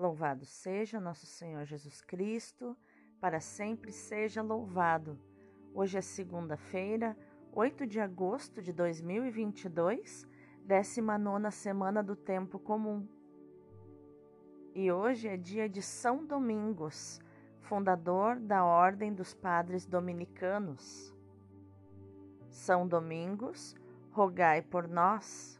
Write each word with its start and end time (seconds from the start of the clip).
Louvado 0.00 0.46
seja 0.46 0.98
nosso 0.98 1.26
Senhor 1.26 1.66
Jesus 1.66 2.00
Cristo, 2.00 2.74
para 3.20 3.38
sempre 3.38 3.92
seja 3.92 4.40
louvado. 4.40 5.20
Hoje 5.74 5.98
é 5.98 6.00
segunda-feira, 6.00 7.14
8 7.52 7.86
de 7.86 8.00
agosto 8.00 8.62
de 8.62 8.72
2022, 8.72 10.26
19 10.64 11.50
semana 11.50 12.02
do 12.02 12.16
Tempo 12.16 12.58
Comum. 12.58 13.06
E 14.74 14.90
hoje 14.90 15.28
é 15.28 15.36
dia 15.36 15.68
de 15.68 15.82
São 15.82 16.24
Domingos, 16.24 17.20
fundador 17.58 18.40
da 18.40 18.64
Ordem 18.64 19.12
dos 19.12 19.34
Padres 19.34 19.84
Dominicanos. 19.84 21.14
São 22.48 22.88
Domingos, 22.88 23.76
rogai 24.12 24.62
por 24.62 24.88
nós. 24.88 25.59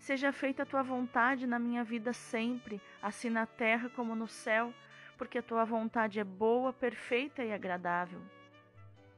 Seja 0.00 0.32
feita 0.32 0.62
a 0.62 0.66
tua 0.66 0.82
vontade 0.82 1.46
na 1.46 1.58
minha 1.58 1.84
vida 1.84 2.14
sempre, 2.14 2.80
assim 3.02 3.28
na 3.28 3.44
terra 3.44 3.90
como 3.90 4.14
no 4.14 4.26
céu, 4.26 4.72
porque 5.18 5.36
a 5.36 5.42
tua 5.42 5.62
vontade 5.62 6.18
é 6.18 6.24
boa, 6.24 6.72
perfeita 6.72 7.44
e 7.44 7.52
agradável. 7.52 8.18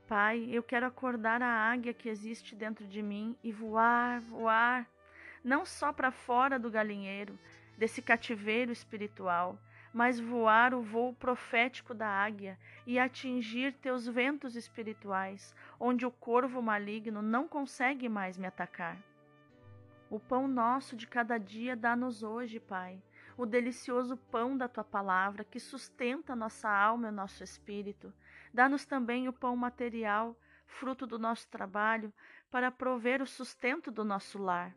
Pai, 0.09 0.49
eu 0.51 0.61
quero 0.61 0.85
acordar 0.85 1.41
a 1.41 1.47
águia 1.47 1.95
que 1.95 2.09
existe 2.09 2.57
dentro 2.57 2.85
de 2.85 3.01
mim 3.01 3.37
e 3.45 3.53
voar, 3.53 4.21
voar, 4.23 4.85
não 5.45 5.65
só 5.65 5.93
para 5.93 6.11
fora 6.11 6.59
do 6.59 6.69
galinheiro, 6.69 7.39
desse 7.79 8.03
cativeiro 8.03 8.73
espiritual, 8.73 9.57
mas 9.95 10.19
voar 10.19 10.75
o 10.75 10.83
voo 10.83 11.15
profético 11.15 11.95
da 11.95 12.09
águia 12.09 12.59
e 12.85 12.99
atingir 12.99 13.73
teus 13.75 14.09
ventos 14.09 14.57
espirituais, 14.57 15.55
onde 15.79 16.05
o 16.05 16.11
corvo 16.11 16.61
maligno 16.61 17.23
não 17.23 17.47
consegue 17.47 18.09
mais 18.09 18.37
me 18.37 18.49
atacar. 18.49 18.99
O 20.13 20.21
pão 20.21 20.47
nosso 20.47 20.95
de 20.95 21.07
cada 21.07 21.39
dia 21.39 21.75
dá-nos 21.75 22.23
hoje, 22.23 22.61
Pai, 22.61 23.03
o 23.35 23.47
delicioso 23.47 24.15
pão 24.15 24.55
da 24.55 24.69
tua 24.69 24.85
palavra 24.85 25.43
que 25.43 25.59
sustenta 25.59 26.37
nossa 26.37 26.69
alma 26.69 27.07
e 27.07 27.11
o 27.11 27.15
nosso 27.15 27.43
espírito. 27.43 28.13
Dá-nos 28.53 28.85
também 28.85 29.27
o 29.27 29.33
pão 29.33 29.57
material, 29.57 30.39
fruto 30.67 31.07
do 31.07 31.19
nosso 31.19 31.49
trabalho, 31.49 32.13
para 32.51 32.71
prover 32.71 33.23
o 33.23 33.27
sustento 33.27 33.91
do 33.91 34.05
nosso 34.05 34.37
lar. 34.37 34.77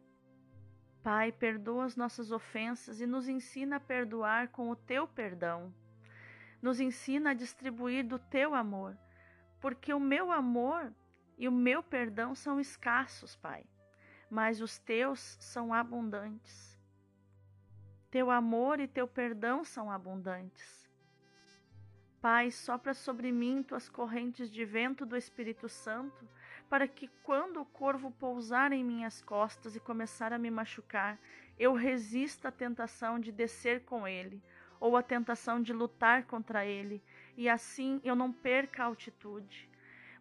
Pai, 1.04 1.34
perdoa 1.34 1.84
as 1.84 1.98
nossas 1.98 2.32
ofensas 2.32 3.02
e 3.02 3.06
nos 3.06 3.28
ensina 3.28 3.76
a 3.76 3.82
perdoar 3.82 4.48
com 4.48 4.70
o 4.70 4.76
teu 4.78 5.06
perdão. 5.06 5.76
Nos 6.62 6.80
ensina 6.80 7.32
a 7.32 7.34
distribuir 7.34 8.08
do 8.08 8.18
teu 8.18 8.56
amor, 8.56 8.98
porque 9.60 9.94
o 9.94 10.00
meu 10.00 10.32
amor 10.32 10.94
e 11.38 11.46
o 11.46 11.52
meu 11.52 11.84
perdão 11.84 12.34
são 12.34 12.58
escassos, 12.58 13.36
Pai 13.36 13.66
mas 14.30 14.62
os 14.62 14.78
teus 14.78 15.38
são 15.40 15.74
abundantes. 15.74 16.78
Teu 18.10 18.32
amor 18.32 18.80
e 18.80 18.88
teu 18.88 19.08
perdão 19.08 19.64
são 19.64 19.92
abundantes. 19.92 20.90
Pai, 22.22 22.50
sopra 22.50 22.94
sobre 22.94 23.32
mim 23.32 23.62
tuas 23.62 23.88
correntes 23.88 24.50
de 24.50 24.66
vento 24.66 25.06
do 25.06 25.16
Espírito 25.16 25.70
Santo, 25.70 26.28
para 26.70 26.88
que 26.88 27.08
quando 27.24 27.62
o 27.62 27.66
corvo 27.66 28.10
pousar 28.10 28.72
em 28.72 28.84
minhas 28.84 29.22
costas 29.22 29.76
e 29.76 29.80
começar 29.80 30.34
a 30.34 30.40
me 30.40 30.50
machucar, 30.50 31.20
eu 31.60 31.74
resista 31.74 32.48
à 32.48 32.52
tentação 32.52 33.20
de 33.20 33.32
descer 33.32 33.86
com 33.86 34.08
ele, 34.08 34.42
ou 34.80 34.98
à 34.98 35.04
tentação 35.04 35.62
de 35.62 35.72
lutar 35.72 36.24
contra 36.24 36.66
ele, 36.66 37.04
e 37.38 37.48
assim 37.48 38.02
eu 38.04 38.16
não 38.16 38.32
perca 38.32 38.84
a 38.84 38.88
altitude, 38.88 39.70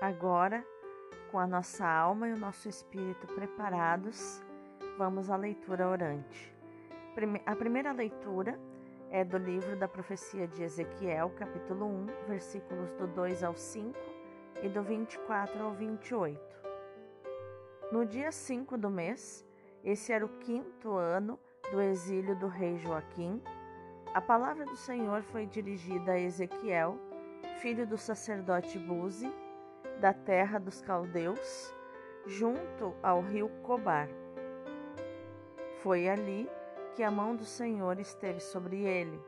Agora, 0.00 0.64
com 1.30 1.38
a 1.38 1.46
nossa 1.46 1.86
alma 1.86 2.26
e 2.26 2.32
o 2.32 2.36
nosso 2.38 2.68
espírito 2.68 3.26
preparados, 3.34 4.42
vamos 4.96 5.28
à 5.28 5.36
leitura 5.36 5.86
orante. 5.86 6.54
A 7.44 7.54
primeira 7.54 7.92
leitura 7.92 8.58
é 9.10 9.22
do 9.22 9.36
livro 9.36 9.76
da 9.76 9.86
profecia 9.86 10.48
de 10.48 10.62
Ezequiel, 10.62 11.28
capítulo 11.36 11.84
1, 11.84 12.06
versículos 12.28 12.94
do 12.94 13.06
2 13.08 13.44
ao 13.44 13.54
5 13.54 13.98
e 14.62 14.70
do 14.70 14.82
24 14.82 15.62
ao 15.62 15.72
28. 15.72 16.40
No 17.92 18.06
dia 18.06 18.32
5 18.32 18.78
do 18.78 18.88
mês, 18.88 19.46
esse 19.84 20.12
era 20.12 20.24
o 20.24 20.38
quinto 20.38 20.92
ano 20.94 21.38
do 21.70 21.78
exílio 21.78 22.34
do 22.36 22.46
rei 22.46 22.78
Joaquim, 22.78 23.42
a 24.14 24.20
palavra 24.20 24.64
do 24.64 24.76
Senhor 24.76 25.22
foi 25.24 25.44
dirigida 25.44 26.12
a 26.12 26.18
Ezequiel, 26.18 26.98
filho 27.60 27.86
do 27.86 27.98
sacerdote 27.98 28.78
Buzi, 28.78 29.30
da 30.00 30.12
terra 30.12 30.58
dos 30.58 30.80
caldeus, 30.80 31.74
junto 32.26 32.94
ao 33.02 33.20
rio 33.20 33.48
Cobar. 33.62 34.08
Foi 35.78 36.08
ali 36.08 36.48
que 36.94 37.02
a 37.02 37.10
mão 37.10 37.34
do 37.34 37.44
Senhor 37.44 37.98
esteve 37.98 38.40
sobre 38.40 38.82
ele. 38.82 39.20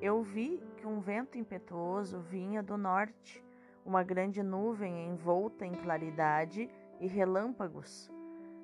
Eu 0.00 0.22
vi 0.22 0.62
que 0.76 0.86
um 0.86 1.00
vento 1.00 1.38
impetuoso 1.38 2.20
vinha 2.20 2.62
do 2.62 2.76
norte, 2.76 3.44
uma 3.84 4.02
grande 4.02 4.42
nuvem 4.42 5.06
envolta 5.06 5.64
em 5.66 5.72
claridade 5.72 6.68
e 7.00 7.06
relâmpagos. 7.06 8.10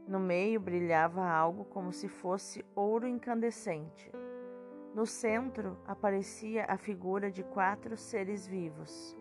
No 0.06 0.18
meio 0.18 0.60
brilhava 0.60 1.24
algo 1.24 1.64
como 1.66 1.92
se 1.92 2.08
fosse 2.08 2.64
ouro 2.74 3.06
incandescente. 3.06 4.10
No 4.94 5.06
centro 5.06 5.78
aparecia 5.86 6.64
a 6.68 6.76
figura 6.76 7.30
de 7.30 7.44
quatro 7.44 7.96
seres 7.96 8.46
vivos. 8.46 9.16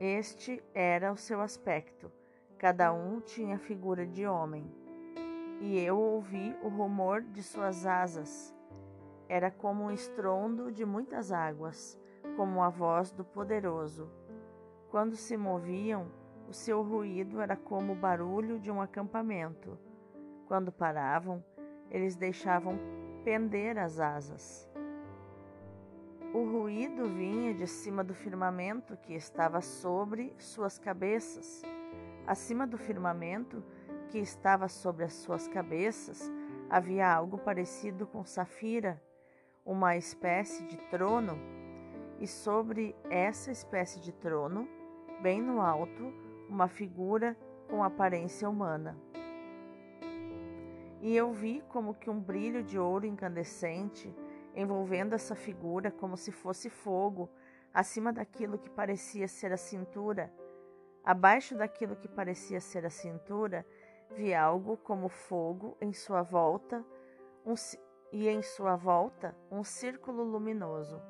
Este 0.00 0.62
era 0.72 1.12
o 1.12 1.16
seu 1.16 1.40
aspecto, 1.40 2.12
cada 2.56 2.92
um 2.92 3.20
tinha 3.20 3.58
figura 3.58 4.06
de 4.06 4.24
homem 4.26 4.72
e 5.60 5.76
eu 5.80 5.98
ouvi 5.98 6.56
o 6.62 6.68
rumor 6.68 7.20
de 7.20 7.42
suas 7.42 7.84
asas. 7.84 8.54
Era 9.28 9.50
como 9.50 9.84
um 9.84 9.90
estrondo 9.90 10.70
de 10.70 10.84
muitas 10.84 11.32
águas, 11.32 11.98
como 12.36 12.62
a 12.62 12.68
voz 12.68 13.10
do 13.10 13.24
poderoso. 13.24 14.08
Quando 14.88 15.16
se 15.16 15.36
moviam, 15.36 16.06
o 16.48 16.52
seu 16.52 16.80
ruído 16.80 17.40
era 17.40 17.56
como 17.56 17.92
o 17.92 17.96
barulho 17.96 18.60
de 18.60 18.70
um 18.70 18.80
acampamento. 18.80 19.76
Quando 20.46 20.70
paravam, 20.70 21.44
eles 21.90 22.14
deixavam 22.14 22.78
pender 23.24 23.76
as 23.76 23.98
asas. 23.98 24.67
O 26.34 26.44
ruído 26.44 27.08
vinha 27.08 27.54
de 27.54 27.66
cima 27.66 28.04
do 28.04 28.14
firmamento 28.14 28.96
que 28.98 29.14
estava 29.14 29.62
sobre 29.62 30.34
suas 30.38 30.78
cabeças. 30.78 31.62
Acima 32.26 32.66
do 32.66 32.76
firmamento, 32.76 33.64
que 34.10 34.18
estava 34.18 34.68
sobre 34.68 35.04
as 35.04 35.14
suas 35.14 35.48
cabeças 35.48 36.30
havia 36.68 37.10
algo 37.10 37.38
parecido 37.38 38.06
com 38.06 38.24
safira, 38.24 39.02
uma 39.64 39.96
espécie 39.96 40.64
de 40.64 40.76
trono, 40.90 41.38
e 42.20 42.26
sobre 42.26 42.94
essa 43.08 43.50
espécie 43.50 44.00
de 44.00 44.12
trono, 44.12 44.68
bem 45.22 45.40
no 45.40 45.62
alto, 45.62 46.12
uma 46.48 46.68
figura 46.68 47.36
com 47.70 47.82
aparência 47.82 48.48
humana. 48.48 48.98
E 51.00 51.16
eu 51.16 51.32
vi 51.32 51.62
como 51.68 51.94
que 51.94 52.10
um 52.10 52.20
brilho 52.20 52.62
de 52.62 52.78
ouro 52.78 53.06
incandescente 53.06 54.12
envolvendo 54.54 55.14
essa 55.14 55.34
figura 55.34 55.90
como 55.90 56.16
se 56.16 56.32
fosse 56.32 56.68
fogo, 56.68 57.28
acima 57.72 58.12
daquilo 58.12 58.58
que 58.58 58.70
parecia 58.70 59.28
ser 59.28 59.52
a 59.52 59.56
cintura. 59.56 60.32
Abaixo 61.04 61.56
daquilo 61.56 61.96
que 61.96 62.08
parecia 62.08 62.60
ser 62.60 62.84
a 62.84 62.90
cintura 62.90 63.64
vi 64.10 64.34
algo 64.34 64.76
como 64.76 65.08
fogo 65.08 65.76
em 65.80 65.92
sua 65.92 66.22
volta 66.22 66.84
um, 67.44 67.54
e 68.12 68.28
em 68.28 68.42
sua 68.42 68.76
volta 68.76 69.36
um 69.50 69.62
círculo 69.62 70.22
luminoso. 70.22 71.00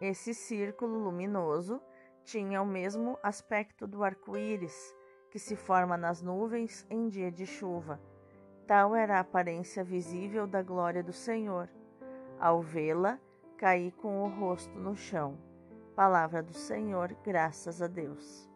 Esse 0.00 0.34
círculo 0.34 0.98
luminoso 0.98 1.80
tinha 2.24 2.62
o 2.62 2.66
mesmo 2.66 3.18
aspecto 3.22 3.86
do 3.86 4.02
arco-íris 4.02 4.94
que 5.30 5.38
se 5.38 5.56
forma 5.56 5.96
nas 5.96 6.20
nuvens 6.20 6.86
em 6.90 7.08
dia 7.08 7.30
de 7.30 7.46
chuva. 7.46 8.00
Tal 8.66 8.94
era 8.94 9.16
a 9.16 9.20
aparência 9.20 9.82
visível 9.82 10.46
da 10.46 10.62
glória 10.62 11.02
do 11.02 11.12
Senhor. 11.12 11.68
Ao 12.42 12.60
vê-la, 12.60 13.20
caí 13.56 13.92
com 13.92 14.24
o 14.24 14.28
rosto 14.28 14.76
no 14.76 14.96
chão. 14.96 15.38
Palavra 15.94 16.42
do 16.42 16.52
Senhor, 16.52 17.16
graças 17.22 17.80
a 17.80 17.86
Deus. 17.86 18.50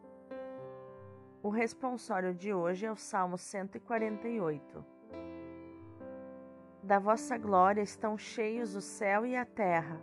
O 1.40 1.50
responsório 1.50 2.34
de 2.34 2.52
hoje 2.52 2.84
é 2.84 2.90
o 2.90 2.96
Salmo 2.96 3.38
148. 3.38 4.84
Da 6.82 6.98
vossa 6.98 7.38
glória 7.38 7.80
estão 7.80 8.18
cheios 8.18 8.74
o 8.74 8.80
céu 8.80 9.24
e 9.24 9.36
a 9.36 9.44
terra. 9.44 10.00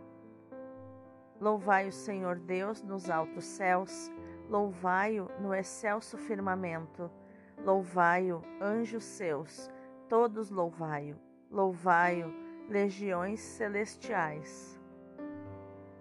Louvai 1.38 1.90
o 1.90 1.92
Senhor 1.92 2.40
Deus 2.40 2.82
nos 2.82 3.10
altos 3.10 3.44
céus, 3.44 4.10
louvai-o 4.48 5.28
no 5.42 5.54
excelso 5.54 6.18
firmamento, 6.18 7.12
louvai-o, 7.66 8.42
anjos 8.62 9.04
seus, 9.04 9.70
todos 10.08 10.50
louvai-o, 10.50 11.18
louvai-o, 11.52 12.43
legiões 12.74 13.40
celestiais. 13.40 14.82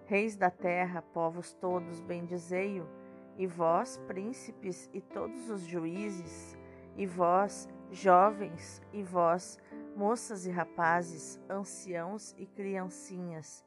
Reis 0.07 0.37
da 0.37 0.49
terra, 0.49 1.03
povos 1.03 1.53
todos, 1.53 2.01
bendizei-o, 2.01 2.89
e 3.37 3.47
vós, 3.47 3.99
príncipes, 4.07 4.89
e 4.91 5.03
todos 5.03 5.51
os 5.51 5.61
juízes, 5.61 6.57
e 6.97 7.05
vós, 7.05 7.69
jovens, 7.91 8.81
e 8.91 9.03
vós, 9.03 9.59
moças 9.95 10.47
e 10.47 10.51
rapazes, 10.51 11.39
anciãos 11.47 12.35
e 12.39 12.47
criancinhas, 12.47 13.63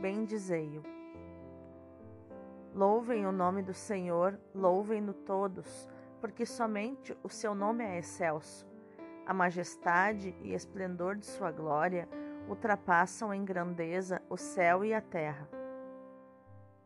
bendizei-o. 0.00 0.84
Louvem 2.72 3.26
o 3.26 3.32
nome 3.32 3.62
do 3.62 3.74
Senhor, 3.74 4.38
louvem-no 4.54 5.12
todos, 5.12 5.88
porque 6.20 6.46
somente 6.46 7.18
o 7.20 7.28
seu 7.28 7.52
nome 7.52 7.82
é 7.82 7.98
excelso. 7.98 8.64
A 9.26 9.34
majestade 9.34 10.36
e 10.40 10.54
esplendor 10.54 11.16
de 11.16 11.26
sua 11.26 11.50
glória 11.50 12.08
ultrapassam 12.48 13.32
em 13.32 13.44
grandeza 13.44 14.20
o 14.28 14.36
céu 14.36 14.84
e 14.84 14.92
a 14.92 15.00
terra. 15.00 15.48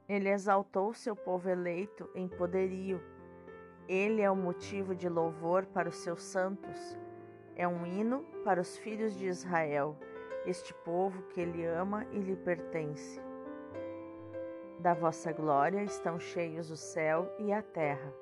Ele 0.08 0.28
exaltou 0.30 0.94
seu 0.94 1.14
povo 1.14 1.50
eleito 1.50 2.08
em 2.14 2.26
poderio. 2.28 3.00
Ele 3.86 4.22
é 4.22 4.30
o 4.30 4.36
motivo 4.36 4.94
de 4.94 5.08
louvor 5.08 5.66
para 5.66 5.88
os 5.88 5.96
seus 5.96 6.22
santos. 6.22 6.96
É 7.54 7.66
um 7.66 7.84
hino 7.86 8.22
para 8.44 8.60
os 8.60 8.76
filhos 8.78 9.14
de 9.16 9.26
Israel, 9.26 9.96
este 10.46 10.72
povo 10.72 11.22
que 11.24 11.40
ele 11.40 11.66
ama 11.66 12.06
e 12.12 12.18
lhe 12.18 12.36
pertence. 12.36 13.20
Da 14.78 14.94
vossa 14.94 15.32
glória 15.32 15.82
estão 15.82 16.20
cheios 16.20 16.70
o 16.70 16.76
céu 16.76 17.30
e 17.38 17.52
a 17.52 17.60
terra. 17.60 18.14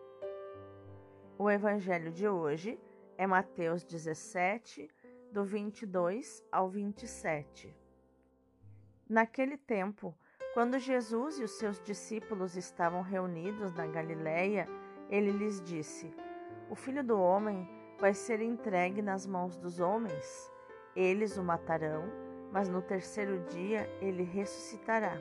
O 1.39 1.51
evangelho 1.51 2.11
de 2.11 2.27
hoje 2.27 2.81
é 3.19 3.27
Mateus 3.27 3.85
17, 3.85 4.89
do 5.33 5.45
22 5.45 6.45
ao 6.51 6.69
27. 6.69 7.77
Naquele 9.09 9.57
tempo, 9.57 10.17
quando 10.55 10.79
Jesus 10.79 11.39
e 11.39 11.45
os 11.45 11.59
seus 11.59 11.81
discípulos 11.81 12.57
estavam 12.57 13.03
reunidos 13.03 13.73
na 13.75 13.87
Galiléia, 13.87 14.67
ele 15.11 15.31
lhes 15.31 15.61
disse: 15.61 16.13
O 16.71 16.75
filho 16.75 17.05
do 17.05 17.21
homem 17.21 17.69
vai 18.01 18.15
ser 18.15 18.41
entregue 18.41 19.03
nas 19.03 19.27
mãos 19.27 19.57
dos 19.57 19.81
homens. 19.81 20.51
Eles 20.95 21.37
o 21.37 21.45
matarão, 21.45 22.05
mas 22.51 22.69
no 22.69 22.81
terceiro 22.81 23.45
dia 23.51 23.89
ele 24.01 24.23
ressuscitará. 24.23 25.21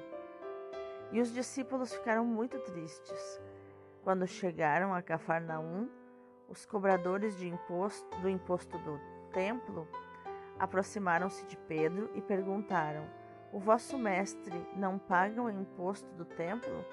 E 1.11 1.19
os 1.19 1.33
discípulos 1.33 1.93
ficaram 1.93 2.25
muito 2.25 2.57
tristes. 2.59 3.41
Quando 4.03 4.25
chegaram 4.25 4.93
a 4.93 5.01
Cafarnaum, 5.01 5.89
os 6.47 6.65
cobradores 6.65 7.41
imposto, 7.41 8.19
do 8.19 8.29
imposto 8.29 8.77
do 8.79 9.14
templo 9.35 9.87
aproximaram-se 10.57 11.45
de 11.45 11.57
Pedro 11.57 12.09
e 12.15 12.21
perguntaram: 12.21 13.05
o 13.55 13.59
vosso 13.59 13.97
mestre 13.97 14.53
não 14.75 14.99
paga 14.99 15.41
o 15.41 15.49
imposto 15.49 16.09
do 16.15 16.25
templo? 16.25 16.83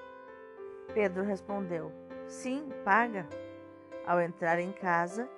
Pedro 0.95 1.25
respondeu: 1.25 1.91
Sim, 2.29 2.69
paga. 2.85 3.29
Ao 4.07 4.21
entrar 4.21 4.61
em 4.61 4.71
casa, 4.71 5.29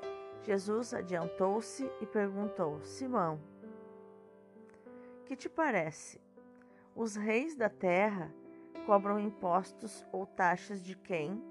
Jesus 0.43 0.93
adiantou-se 0.93 1.91
e 2.01 2.07
perguntou: 2.07 2.83
Simão, 2.83 3.41
que 5.25 5.35
te 5.35 5.49
parece? 5.49 6.21
Os 6.95 7.17
reis 7.17 7.57
da 7.57 7.71
terra 7.71 8.31
cobram 8.85 9.19
impostos 9.19 10.05
ou 10.13 10.27
taxas 10.27 10.85
de 10.85 10.95
quem? 10.95 11.43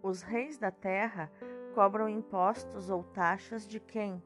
Os 0.00 0.22
reis 0.22 0.56
da 0.56 0.70
terra 0.70 1.32
cobram 1.76 2.08
impostos 2.08 2.88
ou 2.88 3.02
taxas 3.02 3.68
de 3.68 3.78
quem? 3.78 4.22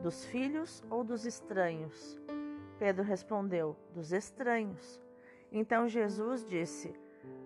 Dos 0.00 0.24
filhos 0.24 0.84
ou 0.88 1.02
dos 1.02 1.26
estranhos? 1.26 2.16
Pedro 2.78 3.02
respondeu: 3.02 3.76
Dos 3.92 4.12
estranhos. 4.12 5.02
Então 5.50 5.88
Jesus 5.88 6.46
disse: 6.46 6.94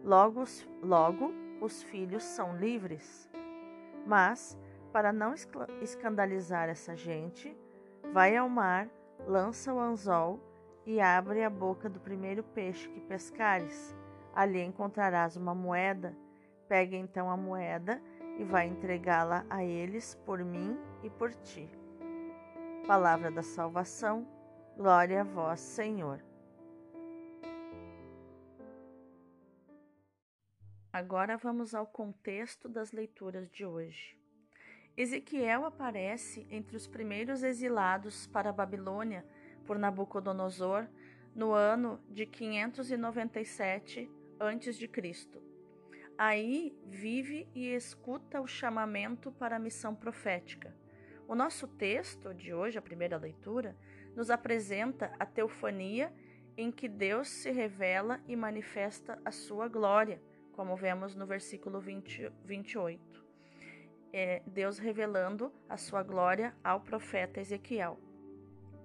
Logo, 0.05 0.45
logo 0.83 1.33
os 1.59 1.83
filhos 1.83 2.23
são 2.23 2.55
livres. 2.55 3.31
Mas, 4.07 4.59
para 4.93 5.11
não 5.11 5.33
escandalizar 5.81 6.69
essa 6.69 6.95
gente, 6.95 7.57
vai 8.13 8.37
ao 8.37 8.51
mar, 8.51 8.91
lança 9.27 9.73
o 9.73 9.81
anzol 9.81 10.39
e 10.85 11.01
abre 11.01 11.43
a 11.43 11.49
boca 11.49 11.89
do 11.89 11.99
primeiro 11.99 12.43
peixe 12.43 12.91
que 12.91 13.01
pescares. 13.01 13.97
Ali 14.35 14.63
encontrarás 14.63 15.35
uma 15.35 15.55
moeda. 15.55 16.15
Pegue 16.69 16.95
então 16.95 17.31
a 17.31 17.39
moeda 17.39 18.03
e 18.39 18.45
vai 18.45 18.69
entregá-la 18.69 19.45
a 19.49 19.65
eles 19.65 20.15
por 20.25 20.45
mim 20.45 20.77
e 21.03 21.11
por 21.11 21.33
ti. 21.35 21.69
Palavra 22.87 23.31
da 23.31 23.43
salvação, 23.43 24.27
glória 24.77 25.23
a 25.23 25.25
vós, 25.25 25.61
Senhor. 25.61 26.23
Agora 30.93 31.37
vamos 31.37 31.75
ao 31.75 31.87
contexto 31.87 32.69
das 32.69 32.93
leituras 32.93 33.51
de 33.51 33.67
hoje. 33.67 34.19
Ezequiel 34.97 35.67
aparece 35.67 36.47
entre 36.51 36.75
os 36.75 36.87
primeiros 36.87 37.43
exilados 37.43 38.27
para 38.27 38.49
a 38.49 38.53
Babilônia 38.53 39.27
por 39.67 39.79
Nabucodonosor 39.79 40.87
no 41.35 41.53
ano 41.53 42.01
de 42.09 42.25
597 42.25 44.11
a.C. 44.41 45.56
Aí 46.19 46.77
vive 46.87 47.49
e 47.55 47.69
escuta 47.75 48.41
o 48.41 48.47
chamamento 48.47 49.31
para 49.33 49.57
a 49.57 49.59
missão 49.59 49.95
profética. 49.95 50.75
O 51.29 51.35
nosso 51.35 51.67
texto 51.67 52.33
de 52.33 52.55
hoje, 52.55 52.79
a 52.79 52.83
primeira 52.83 53.17
leitura, 53.17 53.77
nos 54.15 54.31
apresenta 54.31 55.13
a 55.19 55.27
teofania 55.27 56.13
em 56.57 56.71
que 56.71 56.89
Deus 56.89 57.29
se 57.29 57.51
revela 57.51 58.21
e 58.27 58.35
manifesta 58.35 59.21
a 59.25 59.31
sua 59.31 59.69
glória, 59.69 60.23
como 60.53 60.75
vemos 60.77 61.15
no 61.15 61.27
versículo 61.27 61.81
20, 61.81 62.33
28 62.45 63.27
é 64.19 64.43
Deus 64.47 64.79
revelando 64.79 65.53
a 65.69 65.77
sua 65.77 66.03
glória 66.03 66.55
ao 66.65 66.81
profeta 66.81 67.39
Ezequiel. 67.39 68.01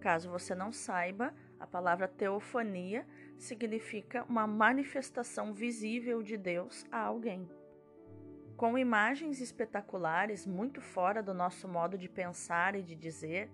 Caso 0.02 0.30
você 0.30 0.54
não 0.54 0.74
saiba, 0.74 1.34
a 1.58 1.66
palavra 1.66 2.06
teofania 2.06 3.08
significa 3.42 4.24
uma 4.30 4.46
manifestação 4.46 5.52
visível 5.52 6.22
de 6.22 6.38
Deus 6.38 6.86
a 6.92 7.00
alguém. 7.00 7.50
Com 8.56 8.78
imagens 8.78 9.42
espetaculares, 9.42 10.46
muito 10.46 10.80
fora 10.80 11.24
do 11.24 11.34
nosso 11.34 11.68
modo 11.68 11.98
de 11.98 12.08
pensar 12.08 12.76
e 12.76 12.84
de 12.84 12.96
dizer, 12.96 13.50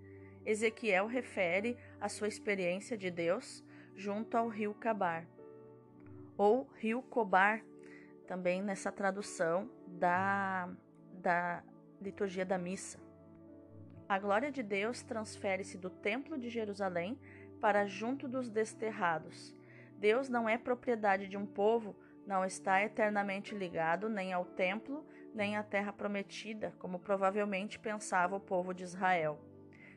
Ezequiel 0.46 1.08
refere 1.08 1.78
a 2.02 2.10
sua 2.10 2.28
experiência 2.28 2.98
de 2.98 3.10
Deus 3.10 3.64
junto 3.96 4.36
ao 4.36 4.50
rio 4.50 4.74
Cabar, 4.74 5.26
ou 6.38 6.70
rio 6.76 7.02
Cobar, 7.02 7.64
também 8.28 8.62
nessa 8.62 8.92
tradução 8.92 9.72
da 9.88 10.70
da 11.14 11.64
liturgia 12.00 12.46
da 12.46 12.58
missa. 12.58 13.00
A 14.08 14.20
glória 14.20 14.52
de 14.52 14.62
Deus 14.62 15.02
transfere-se 15.02 15.78
do 15.78 15.90
Templo 15.90 16.38
de 16.38 16.50
Jerusalém 16.50 17.18
para 17.60 17.86
junto 17.86 18.28
dos 18.28 18.50
desterrados. 18.50 19.56
Deus 19.98 20.30
não 20.30 20.48
é 20.48 20.58
propriedade 20.58 21.28
de 21.28 21.36
um 21.36 21.46
povo, 21.46 21.96
não 22.26 22.46
está 22.46 22.84
eternamente 22.84 23.56
ligado 23.56 24.10
nem 24.10 24.34
ao 24.34 24.46
templo, 24.46 25.06
nem 25.34 25.56
à 25.56 25.64
terra 25.64 25.94
prometida, 25.94 26.74
como 26.80 27.00
provavelmente 27.00 27.80
pensava 27.80 28.36
o 28.36 28.40
povo 28.40 28.74
de 28.74 28.84
Israel. 28.84 29.40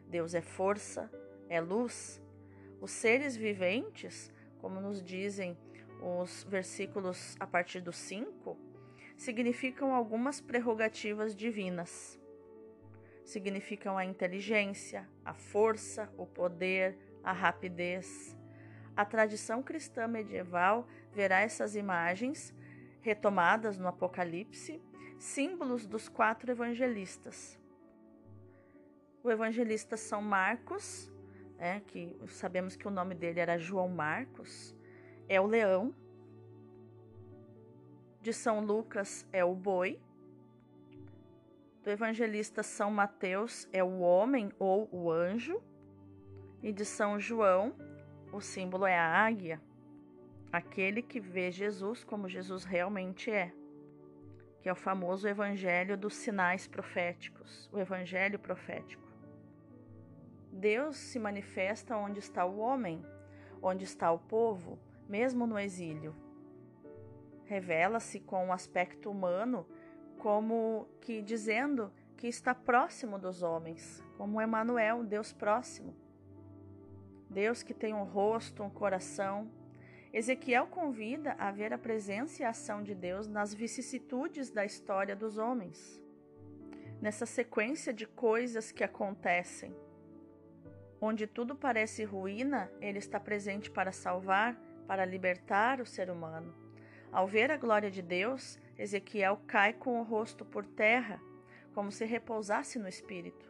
Deus 0.07 0.35
é 0.35 0.41
força, 0.41 1.11
é 1.49 1.61
luz. 1.61 2.23
Os 2.81 2.93
seres 2.93 3.37
viventes, 3.37 4.33
como 4.59 4.81
nos 4.81 5.03
dizem 5.03 5.57
os 6.03 6.45
versículos 6.45 7.37
a 7.39 7.47
partir 7.47 7.81
do 7.81 7.93
5, 7.93 8.57
significam 9.17 9.95
algumas 9.95 10.41
prerrogativas 10.41 11.37
divinas. 11.37 12.19
Significam 13.25 13.99
a 13.99 14.05
inteligência, 14.05 15.07
a 15.25 15.35
força, 15.35 16.13
o 16.17 16.27
poder, 16.27 16.97
a 17.23 17.33
rapidez. 17.33 18.37
A 18.97 19.05
tradição 19.05 19.63
cristã 19.63 20.07
medieval 20.07 20.87
verá 21.13 21.41
essas 21.41 21.75
imagens 21.75 22.55
retomadas 23.01 23.79
no 23.79 23.89
Apocalipse, 23.89 24.83
símbolos 25.19 25.87
dos 25.87 26.09
quatro 26.09 26.51
evangelistas. 26.51 27.59
O 29.23 29.31
evangelista 29.31 29.97
São 29.97 30.23
Marcos, 30.23 31.11
né, 31.59 31.83
que 31.87 32.17
sabemos 32.29 32.77
que 32.77 32.89
o 32.89 32.91
nome 32.91 33.15
dele 33.15 33.41
era 33.41 33.59
João 33.59 33.89
Marcos, 33.89 34.75
é 35.29 35.41
o 35.41 35.47
leão. 35.47 35.95
De 38.21 38.33
São 38.33 38.61
Lucas 38.61 39.27
é 39.33 39.45
o 39.45 39.55
boi, 39.55 39.99
do 41.83 41.89
evangelista 41.89 42.63
São 42.63 42.91
Mateus 42.91 43.67
é 43.73 43.83
o 43.83 44.01
homem 44.01 44.53
ou 44.59 44.89
o 44.93 45.11
anjo, 45.11 45.63
e 46.63 46.73
de 46.73 46.85
São 46.85 47.19
João 47.19 47.75
o 48.33 48.41
símbolo 48.41 48.87
é 48.87 48.97
a 48.97 49.25
águia, 49.25 49.61
aquele 50.53 51.03
que 51.03 51.21
vê 51.21 51.51
Jesus 51.51 52.05
como 52.05 52.29
Jesus 52.29 52.65
realmente 52.65 53.31
é, 53.31 53.53
que 54.63 54.69
é 54.69 54.73
o 54.73 54.77
famoso 54.77 55.27
evangelho 55.27 55.97
dos 55.97 56.15
sinais 56.15 56.67
proféticos, 56.67 57.69
o 57.73 57.79
evangelho 57.79 58.39
profético. 58.39 59.09
Deus 60.53 60.97
se 60.97 61.19
manifesta 61.19 61.97
onde 61.97 62.19
está 62.19 62.45
o 62.45 62.59
homem, 62.59 63.05
onde 63.63 63.85
está 63.85 64.11
o 64.11 64.19
povo, 64.19 64.79
mesmo 65.09 65.47
no 65.47 65.59
exílio 65.59 66.15
revela-se 67.51 68.21
com 68.21 68.45
o 68.45 68.47
um 68.47 68.53
aspecto 68.53 69.11
humano, 69.11 69.67
como 70.19 70.87
que 71.01 71.21
dizendo 71.21 71.93
que 72.17 72.29
está 72.29 72.55
próximo 72.55 73.19
dos 73.19 73.43
homens, 73.43 74.01
como 74.17 74.41
Emmanuel, 74.41 75.03
Deus 75.03 75.33
próximo. 75.33 75.93
Deus 77.31 77.63
que 77.63 77.73
tem 77.73 77.95
um 77.95 78.03
rosto, 78.03 78.63
um 78.63 78.69
coração. 78.69 79.49
Ezequiel 80.13 80.67
convida 80.67 81.37
a 81.39 81.53
ver 81.53 81.73
a 81.73 81.79
presença 81.79 82.43
e 82.43 82.45
a 82.45 82.51
ação 82.51 82.83
de 82.83 82.95
Deus 82.95 83.29
nas 83.29 83.55
vicissitudes 83.55 84.51
da 84.51 84.65
história 84.65 85.15
dos 85.15 85.39
homens, 85.39 86.03
nessa 87.01 87.25
sequência 87.25 87.93
de 87.93 88.07
coisas 88.07 88.73
que 88.73 88.83
acontecem. 88.83 89.73
Onde 91.01 91.29
tudo 91.29 91.55
parece 91.55 92.05
ruína, 92.05 92.71
ele 92.81 92.99
está 92.99 93.21
presente 93.21 93.71
para 93.71 93.93
salvar, 93.93 94.61
para 94.89 95.05
libertar 95.05 95.81
o 95.81 95.87
ser 95.87 96.11
humano. 96.11 96.53
Ao 97.13 97.27
ver 97.27 97.53
a 97.53 97.57
glória 97.57 97.91
de 97.91 98.03
Deus, 98.03 98.59
Ezequiel 98.77 99.41
cai 99.47 99.73
com 99.73 100.01
o 100.01 100.03
rosto 100.03 100.45
por 100.45 100.67
terra, 100.67 101.21
como 101.73 101.93
se 101.93 102.05
repousasse 102.05 102.79
no 102.79 102.89
Espírito, 102.89 103.50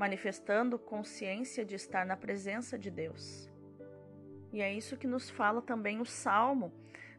manifestando 0.00 0.78
consciência 0.78 1.62
de 1.62 1.74
estar 1.74 2.06
na 2.06 2.16
presença 2.16 2.78
de 2.78 2.90
Deus. 2.90 3.50
E 4.50 4.62
é 4.62 4.72
isso 4.72 4.96
que 4.96 5.06
nos 5.06 5.28
fala 5.28 5.60
também 5.60 6.00
o 6.00 6.06
Salmo: 6.06 6.72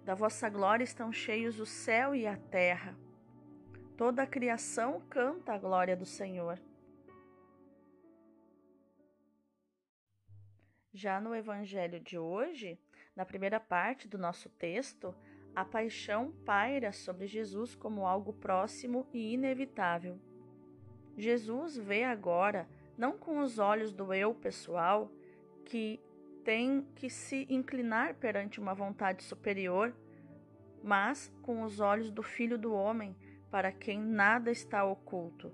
da 0.04 0.16
vossa 0.16 0.50
glória 0.50 0.84
estão 0.84 1.14
cheios 1.14 1.60
o 1.60 1.66
céu 1.66 2.16
e 2.16 2.26
a 2.26 2.36
terra. 2.36 2.98
Toda 3.96 4.24
a 4.24 4.28
criação 4.28 5.00
canta 5.12 5.54
a 5.54 5.60
glória 5.60 5.96
do 5.96 6.08
Senhor. 6.08 6.60
Já 10.92 11.22
no 11.22 11.36
Evangelho 11.36 12.00
de 12.00 12.18
hoje, 12.18 12.80
na 13.16 13.24
primeira 13.24 13.60
parte 13.60 14.08
do 14.08 14.18
nosso 14.18 14.50
texto, 14.50 15.14
a 15.56 15.64
paixão 15.64 16.32
paira 16.44 16.92
sobre 16.92 17.28
Jesus 17.28 17.76
como 17.76 18.08
algo 18.08 18.34
próximo 18.34 19.08
e 19.14 19.36
inevitável. 19.36 20.20
Jesus 21.18 21.78
vê 21.78 22.04
agora, 22.04 22.68
não 22.98 23.18
com 23.18 23.40
os 23.40 23.60
olhos 23.60 23.92
do 23.92 24.14
eu 24.14 24.34
pessoal, 24.34 25.12
que 25.66 26.00
tem 26.44 26.88
que 26.96 27.10
se 27.10 27.46
inclinar 27.50 28.16
perante 28.16 28.60
uma 28.60 28.74
vontade 28.74 29.24
superior, 29.24 29.96
mas 30.84 31.32
com 31.42 31.62
os 31.64 31.80
olhos 31.80 32.10
do 32.12 32.24
Filho 32.24 32.58
do 32.58 32.74
Homem, 32.74 33.16
para 33.50 33.72
quem 33.72 34.00
nada 34.00 34.50
está 34.50 34.84
oculto. 34.84 35.54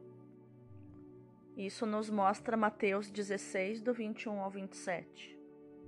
Isso 1.58 1.86
nos 1.86 2.10
mostra 2.10 2.56
Mateus 2.56 3.10
16, 3.10 3.82
do 3.82 3.94
21 3.94 4.40
ao 4.40 4.50
27, 4.52 5.38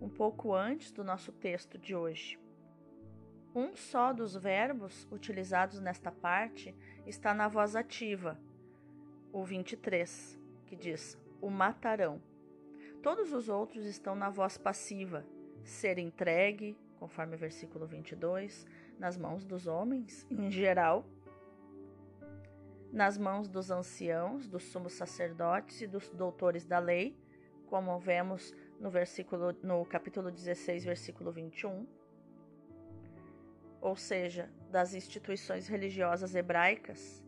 um 0.01 0.09
pouco 0.09 0.53
antes 0.53 0.91
do 0.91 1.03
nosso 1.03 1.31
texto 1.31 1.77
de 1.77 1.95
hoje. 1.95 2.39
Um 3.53 3.75
só 3.75 4.11
dos 4.11 4.35
verbos 4.35 5.07
utilizados 5.11 5.79
nesta 5.79 6.11
parte 6.11 6.75
está 7.05 7.33
na 7.33 7.47
voz 7.47 7.75
ativa, 7.75 8.39
o 9.31 9.43
23, 9.43 10.39
que 10.65 10.75
diz: 10.75 11.17
o 11.41 11.49
matarão. 11.49 12.21
Todos 13.01 13.31
os 13.31 13.47
outros 13.49 13.85
estão 13.85 14.15
na 14.15 14.29
voz 14.29 14.57
passiva, 14.57 15.25
ser 15.63 15.97
entregue, 15.97 16.77
conforme 16.99 17.35
o 17.35 17.39
versículo 17.39 17.85
22, 17.85 18.65
nas 18.97 19.17
mãos 19.17 19.45
dos 19.45 19.67
homens, 19.67 20.25
em 20.29 20.51
geral, 20.51 21.05
nas 22.91 23.17
mãos 23.17 23.47
dos 23.47 23.71
anciãos, 23.71 24.47
dos 24.47 24.63
sumos 24.63 24.93
sacerdotes 24.93 25.81
e 25.81 25.87
dos 25.87 26.09
doutores 26.09 26.65
da 26.65 26.79
lei, 26.79 27.17
como 27.67 27.97
vemos 27.99 28.53
no 28.79 28.89
versículo 28.89 29.55
no 29.63 29.85
capítulo 29.85 30.31
16, 30.31 30.83
versículo 30.83 31.31
21 31.31 31.99
ou 33.81 33.95
seja, 33.95 34.49
das 34.69 34.93
instituições 34.93 35.67
religiosas 35.67 36.35
hebraicas, 36.35 37.23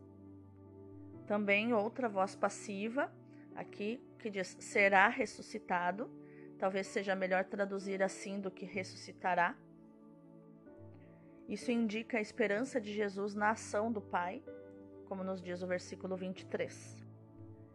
Também 1.32 1.72
outra 1.72 2.10
voz 2.10 2.36
passiva, 2.36 3.10
aqui, 3.56 3.98
que 4.18 4.28
diz 4.28 4.54
será 4.60 5.08
ressuscitado. 5.08 6.10
Talvez 6.58 6.86
seja 6.88 7.14
melhor 7.14 7.46
traduzir 7.46 8.02
assim 8.02 8.38
do 8.38 8.50
que 8.50 8.66
ressuscitará. 8.66 9.56
Isso 11.48 11.72
indica 11.72 12.18
a 12.18 12.20
esperança 12.20 12.78
de 12.78 12.92
Jesus 12.92 13.34
na 13.34 13.52
ação 13.52 13.90
do 13.90 14.02
Pai, 14.02 14.42
como 15.06 15.24
nos 15.24 15.40
diz 15.40 15.62
o 15.62 15.66
versículo 15.66 16.18
23. 16.18 17.02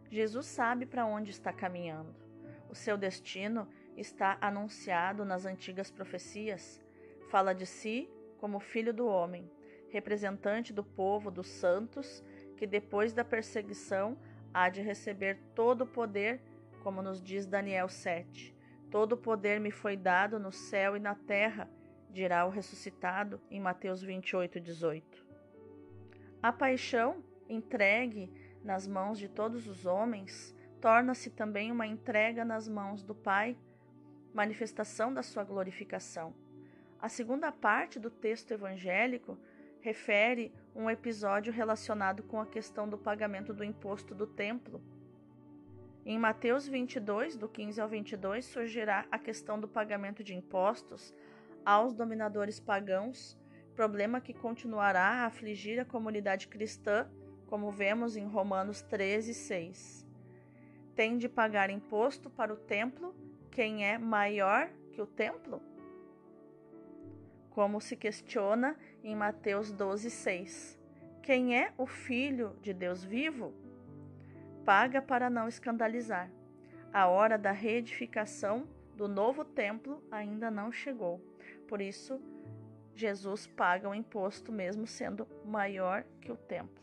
Jesus 0.08 0.46
sabe 0.46 0.86
para 0.86 1.04
onde 1.04 1.32
está 1.32 1.52
caminhando. 1.52 2.14
O 2.70 2.76
seu 2.76 2.96
destino 2.96 3.66
está 3.96 4.38
anunciado 4.40 5.24
nas 5.24 5.44
antigas 5.44 5.90
profecias. 5.90 6.80
Fala 7.28 7.52
de 7.52 7.66
si 7.66 8.08
como 8.38 8.60
filho 8.60 8.94
do 8.94 9.08
homem, 9.08 9.50
representante 9.90 10.72
do 10.72 10.84
povo 10.84 11.28
dos 11.28 11.48
santos, 11.48 12.22
que 12.58 12.66
depois 12.66 13.12
da 13.12 13.24
perseguição 13.24 14.18
há 14.52 14.68
de 14.68 14.82
receber 14.82 15.38
todo 15.54 15.82
o 15.82 15.86
poder, 15.86 16.40
como 16.82 17.00
nos 17.00 17.22
diz 17.22 17.46
Daniel 17.46 17.88
7. 17.88 18.54
Todo 18.90 19.12
o 19.12 19.16
poder 19.16 19.60
me 19.60 19.70
foi 19.70 19.96
dado 19.96 20.40
no 20.40 20.50
céu 20.50 20.96
e 20.96 21.00
na 21.00 21.14
terra, 21.14 21.70
dirá 22.10 22.44
o 22.44 22.50
ressuscitado 22.50 23.40
em 23.48 23.60
Mateus 23.60 24.02
28, 24.02 24.58
18. 24.60 25.24
A 26.42 26.52
paixão 26.52 27.22
entregue 27.48 28.32
nas 28.64 28.88
mãos 28.88 29.18
de 29.18 29.28
todos 29.28 29.68
os 29.68 29.86
homens 29.86 30.54
torna-se 30.80 31.30
também 31.30 31.70
uma 31.70 31.86
entrega 31.86 32.44
nas 32.44 32.68
mãos 32.68 33.02
do 33.02 33.14
Pai, 33.14 33.56
manifestação 34.34 35.12
da 35.12 35.22
sua 35.22 35.44
glorificação. 35.44 36.34
A 37.00 37.08
segunda 37.08 37.52
parte 37.52 38.00
do 38.00 38.10
texto 38.10 38.52
evangélico 38.52 39.38
refere 39.80 40.52
um 40.74 40.88
episódio 40.90 41.52
relacionado 41.52 42.22
com 42.22 42.40
a 42.40 42.46
questão 42.46 42.88
do 42.88 42.98
pagamento 42.98 43.52
do 43.52 43.64
imposto 43.64 44.14
do 44.14 44.26
templo. 44.26 44.80
Em 46.04 46.18
Mateus 46.18 46.66
22, 46.66 47.36
do 47.36 47.48
15 47.48 47.80
ao 47.80 47.88
22, 47.88 48.44
surgirá 48.44 49.06
a 49.10 49.18
questão 49.18 49.60
do 49.60 49.68
pagamento 49.68 50.24
de 50.24 50.34
impostos 50.34 51.14
aos 51.64 51.94
dominadores 51.94 52.58
pagãos, 52.58 53.38
problema 53.74 54.20
que 54.20 54.32
continuará 54.32 55.22
a 55.22 55.26
afligir 55.26 55.78
a 55.78 55.84
comunidade 55.84 56.48
cristã, 56.48 57.08
como 57.46 57.70
vemos 57.70 58.16
em 58.16 58.26
Romanos 58.26 58.82
13, 58.82 59.34
6. 59.34 60.06
Tem 60.94 61.18
de 61.18 61.28
pagar 61.28 61.70
imposto 61.70 62.30
para 62.30 62.52
o 62.52 62.56
templo 62.56 63.14
quem 63.50 63.86
é 63.86 63.98
maior 63.98 64.70
que 64.92 65.00
o 65.00 65.06
templo? 65.06 65.62
como 67.58 67.80
se 67.80 67.96
questiona 67.96 68.76
em 69.02 69.14
Mateus 69.14 69.72
12:6. 69.72 70.78
Quem 71.22 71.56
é 71.58 71.72
o 71.76 71.86
filho 71.86 72.56
de 72.62 72.72
Deus 72.72 73.04
vivo? 73.04 73.52
Paga 74.64 75.00
para 75.00 75.28
não 75.28 75.48
escandalizar. 75.48 76.30
A 76.92 77.06
hora 77.06 77.36
da 77.36 77.52
reedificação 77.52 78.66
do 78.96 79.06
novo 79.06 79.44
templo 79.44 80.02
ainda 80.10 80.50
não 80.50 80.72
chegou. 80.72 81.20
Por 81.68 81.80
isso, 81.80 82.20
Jesus 82.94 83.46
paga 83.46 83.88
o 83.88 83.94
imposto 83.94 84.50
mesmo 84.50 84.86
sendo 84.86 85.26
maior 85.44 86.04
que 86.20 86.32
o 86.32 86.36
templo. 86.36 86.82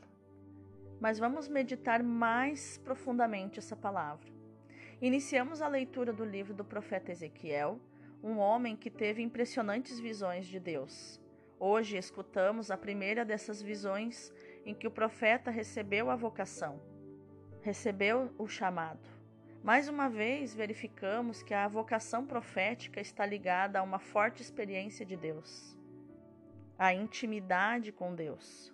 Mas 0.99 1.19
vamos 1.19 1.47
meditar 1.47 2.01
mais 2.01 2.77
profundamente 2.77 3.59
essa 3.59 3.75
palavra. 3.75 4.31
Iniciamos 5.01 5.61
a 5.61 5.67
leitura 5.67 6.13
do 6.13 6.23
livro 6.23 6.53
do 6.53 6.63
profeta 6.63 7.11
Ezequiel, 7.11 7.79
um 8.23 8.37
homem 8.37 8.75
que 8.75 8.89
teve 8.89 9.21
impressionantes 9.21 9.99
visões 9.99 10.45
de 10.45 10.59
Deus. 10.59 11.19
Hoje 11.59 11.97
escutamos 11.97 12.69
a 12.69 12.75
primeira 12.75 13.23
dessas 13.23 13.61
visões 13.61 14.33
em 14.65 14.73
que 14.73 14.87
o 14.87 14.91
profeta 14.91 15.49
recebeu 15.49 16.09
a 16.09 16.15
vocação, 16.15 16.81
recebeu 17.61 18.29
o 18.37 18.45
chamado. 18.45 19.07
Mais 19.63 19.87
uma 19.87 20.09
vez 20.09 20.53
verificamos 20.53 21.41
que 21.41 21.53
a 21.53 21.65
vocação 21.67 22.25
profética 22.25 22.99
está 22.99 23.25
ligada 23.25 23.79
a 23.79 23.83
uma 23.83 23.99
forte 23.99 24.41
experiência 24.41 25.05
de 25.05 25.15
Deus, 25.15 25.77
a 26.77 26.93
intimidade 26.93 27.89
com 27.89 28.13
Deus. 28.13 28.73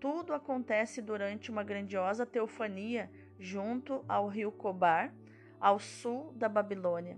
Tudo 0.00 0.34
acontece 0.34 1.00
durante 1.00 1.52
uma 1.52 1.62
grandiosa 1.62 2.26
teofania 2.26 3.08
junto 3.38 4.04
ao 4.08 4.26
rio 4.26 4.50
Cobar, 4.50 5.14
ao 5.60 5.78
sul 5.78 6.32
da 6.34 6.48
Babilônia. 6.48 7.16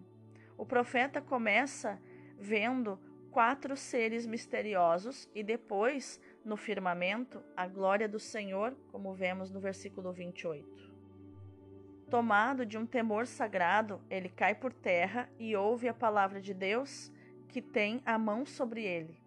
O 0.59 0.67
profeta 0.67 1.23
começa 1.23 1.99
vendo 2.39 3.01
quatro 3.31 3.77
seres 3.77 4.27
misteriosos 4.27 5.29
e 5.35 5.43
depois, 5.43 6.21
no 6.45 6.57
firmamento, 6.57 7.43
a 7.57 7.67
glória 7.67 8.09
do 8.09 8.19
Senhor, 8.19 8.77
como 8.91 9.15
vemos 9.15 9.51
no 9.51 9.61
versículo 9.61 10.13
28. 10.13 10.67
Tomado 12.11 12.65
de 12.65 12.79
um 12.79 12.87
temor 12.87 13.27
sagrado, 13.27 14.01
ele 14.09 14.29
cai 14.29 14.55
por 14.55 14.73
terra 14.73 15.29
e 15.39 15.55
ouve 15.55 15.89
a 15.89 15.95
palavra 15.95 16.41
de 16.41 16.55
Deus, 16.55 17.13
que 17.49 17.61
tem 17.61 18.01
a 18.05 18.19
mão 18.19 18.47
sobre 18.47 18.83
ele. 18.83 19.21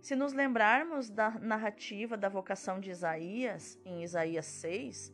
Se 0.00 0.14
nos 0.14 0.32
lembrarmos 0.32 1.10
da 1.10 1.30
narrativa 1.30 2.16
da 2.16 2.28
vocação 2.28 2.80
de 2.80 2.90
Isaías, 2.90 3.78
em 3.84 4.02
Isaías 4.02 4.46
6, 4.46 5.12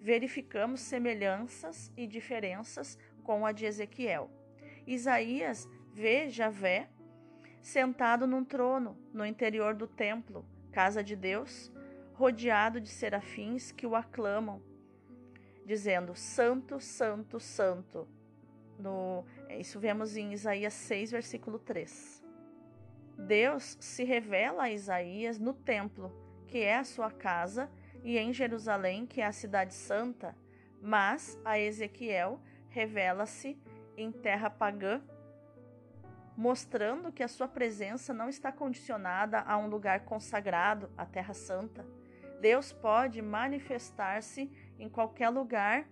verificamos 0.00 0.80
semelhanças 0.80 1.92
e 1.96 2.06
diferenças 2.06 2.98
com 3.22 3.46
a 3.46 3.52
de 3.52 3.64
Ezequiel. 3.64 4.30
Isaías 4.86 5.68
vê 5.94 6.28
Javé 6.28 6.88
sentado 7.62 8.26
num 8.26 8.44
trono 8.44 8.98
no 9.14 9.24
interior 9.24 9.74
do 9.74 9.86
templo, 9.86 10.44
casa 10.72 11.02
de 11.02 11.16
Deus, 11.16 11.72
rodeado 12.12 12.80
de 12.80 12.88
serafins 12.88 13.72
que 13.72 13.86
o 13.86 13.94
aclamam, 13.94 14.60
dizendo: 15.64 16.14
Santo, 16.14 16.78
Santo, 16.80 17.40
Santo. 17.40 18.06
No, 18.78 19.24
isso 19.48 19.78
vemos 19.78 20.16
em 20.16 20.32
Isaías 20.32 20.74
6, 20.74 21.12
versículo 21.12 21.58
3. 21.58 22.22
Deus 23.16 23.76
se 23.80 24.02
revela 24.02 24.64
a 24.64 24.70
Isaías 24.70 25.38
no 25.38 25.54
templo, 25.54 26.12
que 26.48 26.58
é 26.58 26.76
a 26.76 26.84
sua 26.84 27.10
casa, 27.10 27.70
e 28.02 28.18
em 28.18 28.32
Jerusalém, 28.32 29.06
que 29.06 29.20
é 29.20 29.26
a 29.26 29.32
cidade 29.32 29.74
santa, 29.74 30.36
mas 30.80 31.38
a 31.44 31.58
Ezequiel 31.58 32.40
revela-se 32.68 33.56
em 33.96 34.10
terra 34.10 34.50
pagã, 34.50 35.00
mostrando 36.36 37.12
que 37.12 37.22
a 37.22 37.28
sua 37.28 37.46
presença 37.46 38.14
não 38.14 38.28
está 38.28 38.50
condicionada 38.50 39.40
a 39.40 39.56
um 39.58 39.66
lugar 39.66 40.00
consagrado, 40.00 40.90
a 40.96 41.04
Terra 41.04 41.34
Santa. 41.34 41.86
Deus 42.40 42.72
pode 42.72 43.22
manifestar-se 43.22 44.50
em 44.78 44.88
qualquer 44.88 45.28
lugar 45.28 45.86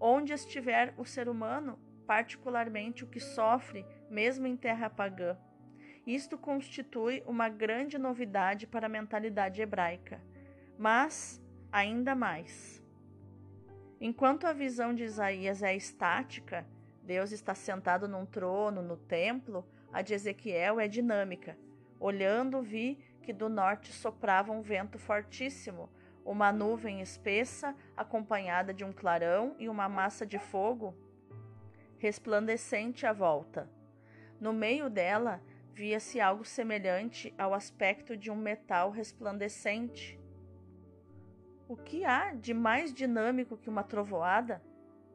onde 0.00 0.32
estiver 0.32 0.94
o 0.96 1.04
ser 1.04 1.28
humano, 1.28 1.78
particularmente 2.06 3.04
o 3.04 3.06
que 3.06 3.20
sofre, 3.20 3.84
mesmo 4.10 4.46
em 4.46 4.56
terra 4.56 4.88
pagã. 4.88 5.36
Isto 6.06 6.38
constitui 6.38 7.22
uma 7.26 7.48
grande 7.48 7.98
novidade 7.98 8.66
para 8.66 8.86
a 8.86 8.88
mentalidade 8.88 9.60
hebraica. 9.60 10.20
Mas, 10.78 11.42
ainda 11.70 12.14
mais. 12.14 12.82
Enquanto 14.00 14.46
a 14.46 14.52
visão 14.52 14.94
de 14.94 15.04
Isaías 15.04 15.62
é 15.62 15.76
estática, 15.76 16.66
Deus 17.08 17.32
está 17.32 17.54
sentado 17.54 18.06
num 18.06 18.26
trono 18.26 18.82
no 18.82 18.94
templo, 18.94 19.66
a 19.90 20.02
de 20.02 20.12
Ezequiel 20.12 20.78
é 20.78 20.86
dinâmica. 20.86 21.56
Olhando, 21.98 22.60
vi 22.60 22.98
que 23.22 23.32
do 23.32 23.48
norte 23.48 23.94
soprava 23.94 24.52
um 24.52 24.60
vento 24.60 24.98
fortíssimo, 24.98 25.88
uma 26.22 26.52
nuvem 26.52 27.00
espessa, 27.00 27.74
acompanhada 27.96 28.74
de 28.74 28.84
um 28.84 28.92
clarão 28.92 29.56
e 29.58 29.70
uma 29.70 29.88
massa 29.88 30.26
de 30.26 30.38
fogo 30.38 30.94
resplandecente 31.96 33.06
à 33.06 33.12
volta. 33.14 33.70
No 34.38 34.52
meio 34.52 34.90
dela 34.90 35.40
via-se 35.72 36.20
algo 36.20 36.44
semelhante 36.44 37.32
ao 37.38 37.54
aspecto 37.54 38.18
de 38.18 38.30
um 38.30 38.36
metal 38.36 38.90
resplandecente. 38.90 40.20
O 41.66 41.74
que 41.74 42.04
há 42.04 42.34
de 42.34 42.52
mais 42.52 42.92
dinâmico 42.92 43.56
que 43.56 43.70
uma 43.70 43.82
trovoada? 43.82 44.62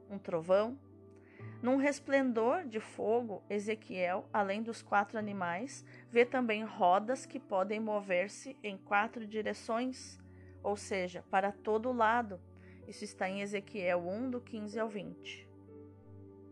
Um 0.10 0.18
trovão? 0.18 0.76
Num 1.62 1.78
resplendor 1.78 2.66
de 2.66 2.82
fogo, 2.82 3.42
Ezequiel, 3.50 4.28
além 4.34 4.62
dos 4.62 4.82
quatro 4.82 5.18
animais, 5.18 5.86
vê 6.10 6.26
também 6.26 6.64
rodas 6.64 7.26
que 7.26 7.40
podem 7.40 7.80
mover-se 7.80 8.58
em 8.62 8.78
quatro 8.78 9.26
direções, 9.26 10.20
ou 10.62 10.76
seja, 10.76 11.24
para 11.32 11.54
todo 11.54 11.94
lado. 11.94 12.40
Isso 12.86 13.06
está 13.06 13.30
em 13.30 13.42
Ezequiel 13.42 14.00
1, 14.06 14.32
do 14.32 14.42
15 14.42 14.78
ao 14.78 14.90
20. 14.90 15.48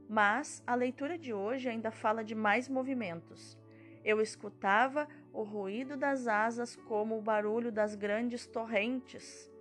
Mas 0.07 0.63
a 0.65 0.75
leitura 0.75 1.17
de 1.17 1.33
hoje 1.33 1.67
ainda 1.67 1.91
fala 1.91 2.23
de 2.23 2.35
mais 2.35 2.69
movimentos. 2.69 3.57
Eu 4.03 4.19
escutava 4.21 5.07
o 5.33 5.43
ruído 5.43 5.95
das 5.95 6.27
asas 6.27 6.75
como 6.75 7.17
o 7.17 7.21
barulho 7.21 7.71
das 7.71 7.95
grandes 7.95 8.47
torrentes, 8.47 9.51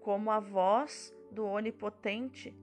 como 0.00 0.30
a 0.30 0.40
voz 0.40 1.14
do 1.30 1.44
Onipotente, 1.46 2.56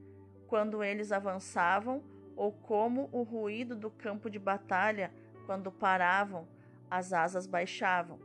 quando 0.56 0.82
eles 0.82 1.12
avançavam 1.12 2.02
ou 2.34 2.50
como 2.50 3.10
o 3.12 3.24
ruído 3.24 3.76
do 3.76 3.92
campo 3.92 4.30
de 4.30 4.40
batalha 4.40 5.12
quando 5.46 5.70
paravam, 5.70 6.48
as 6.90 7.12
asas 7.12 7.46
baixavam. 7.46 8.18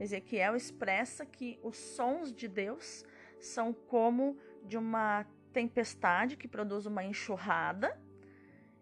Ezequiel 0.00 0.56
expressa 0.56 1.24
que 1.24 1.56
os 1.62 1.76
sons 1.76 2.34
de 2.34 2.48
Deus 2.48 3.04
são 3.38 3.72
como 3.72 4.36
de 4.64 4.76
uma 4.76 5.24
tempestade 5.52 6.36
que 6.36 6.48
produz 6.48 6.84
uma 6.84 7.04
enxurrada 7.04 7.96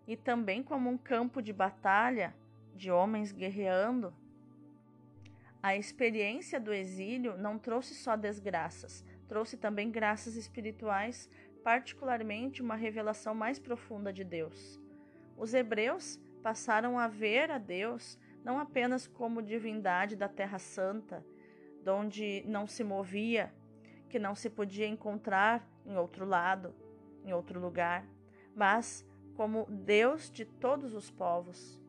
e 0.07 0.17
também 0.17 0.63
como 0.63 0.89
um 0.89 0.97
campo 0.97 1.43
de 1.43 1.53
batalha 1.53 2.35
de 2.75 2.91
homens 2.91 3.31
guerreando. 3.31 4.15
A 5.63 5.77
experiência 5.77 6.59
do 6.59 6.73
exílio 6.73 7.37
não 7.37 7.59
trouxe 7.59 7.95
só 7.95 8.17
desgraças, 8.17 9.05
trouxe 9.29 9.59
também 9.59 9.91
graças 9.91 10.35
espirituais, 10.35 11.29
particularmente 11.63 12.63
uma 12.63 12.75
revelação 12.75 13.35
mais 13.35 13.59
profunda 13.59 14.13
de 14.13 14.25
Deus. 14.25 14.81
Os 15.37 15.55
hebreus 15.55 16.21
passaram 16.43 16.99
a 16.99 17.09
ver 17.09 17.51
a 17.51 17.59
Deus 17.59 18.19
não 18.45 18.59
apenas 18.59 19.07
como 19.07 19.43
divindade 19.43 20.17
da 20.17 20.29
Terra 20.29 20.59
Santa, 20.59 21.25
onde 21.87 22.43
não 22.47 22.67
se 22.67 22.85
movia, 22.85 23.53
que 24.09 24.19
não 24.19 24.35
se 24.35 24.51
podia 24.51 24.87
encontrar 24.87 25.67
em 25.85 25.97
outro 25.97 26.25
lado, 26.25 26.75
em 27.25 27.33
outro 27.33 27.59
lugar, 27.61 28.07
mas 28.55 29.07
como 29.35 29.67
Deus 29.71 30.31
de 30.31 30.45
todos 30.45 30.95
os 30.95 31.11
povos. 31.11 31.81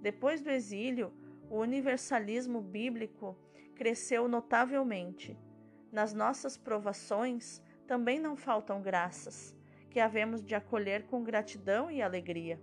Depois 0.00 0.40
do 0.40 0.50
exílio, 0.50 1.12
o 1.50 1.58
universalismo 1.58 2.60
bíblico 2.60 3.36
cresceu 3.74 4.28
notavelmente. 4.28 5.38
Nas 5.90 6.12
nossas 6.12 6.56
provações 6.56 7.62
também 7.86 8.18
não 8.18 8.36
faltam 8.36 8.82
graças, 8.82 9.54
que 9.90 10.00
havemos 10.00 10.42
de 10.42 10.54
acolher 10.54 11.04
com 11.04 11.22
gratidão 11.22 11.90
e 11.90 12.02
alegria. 12.02 12.60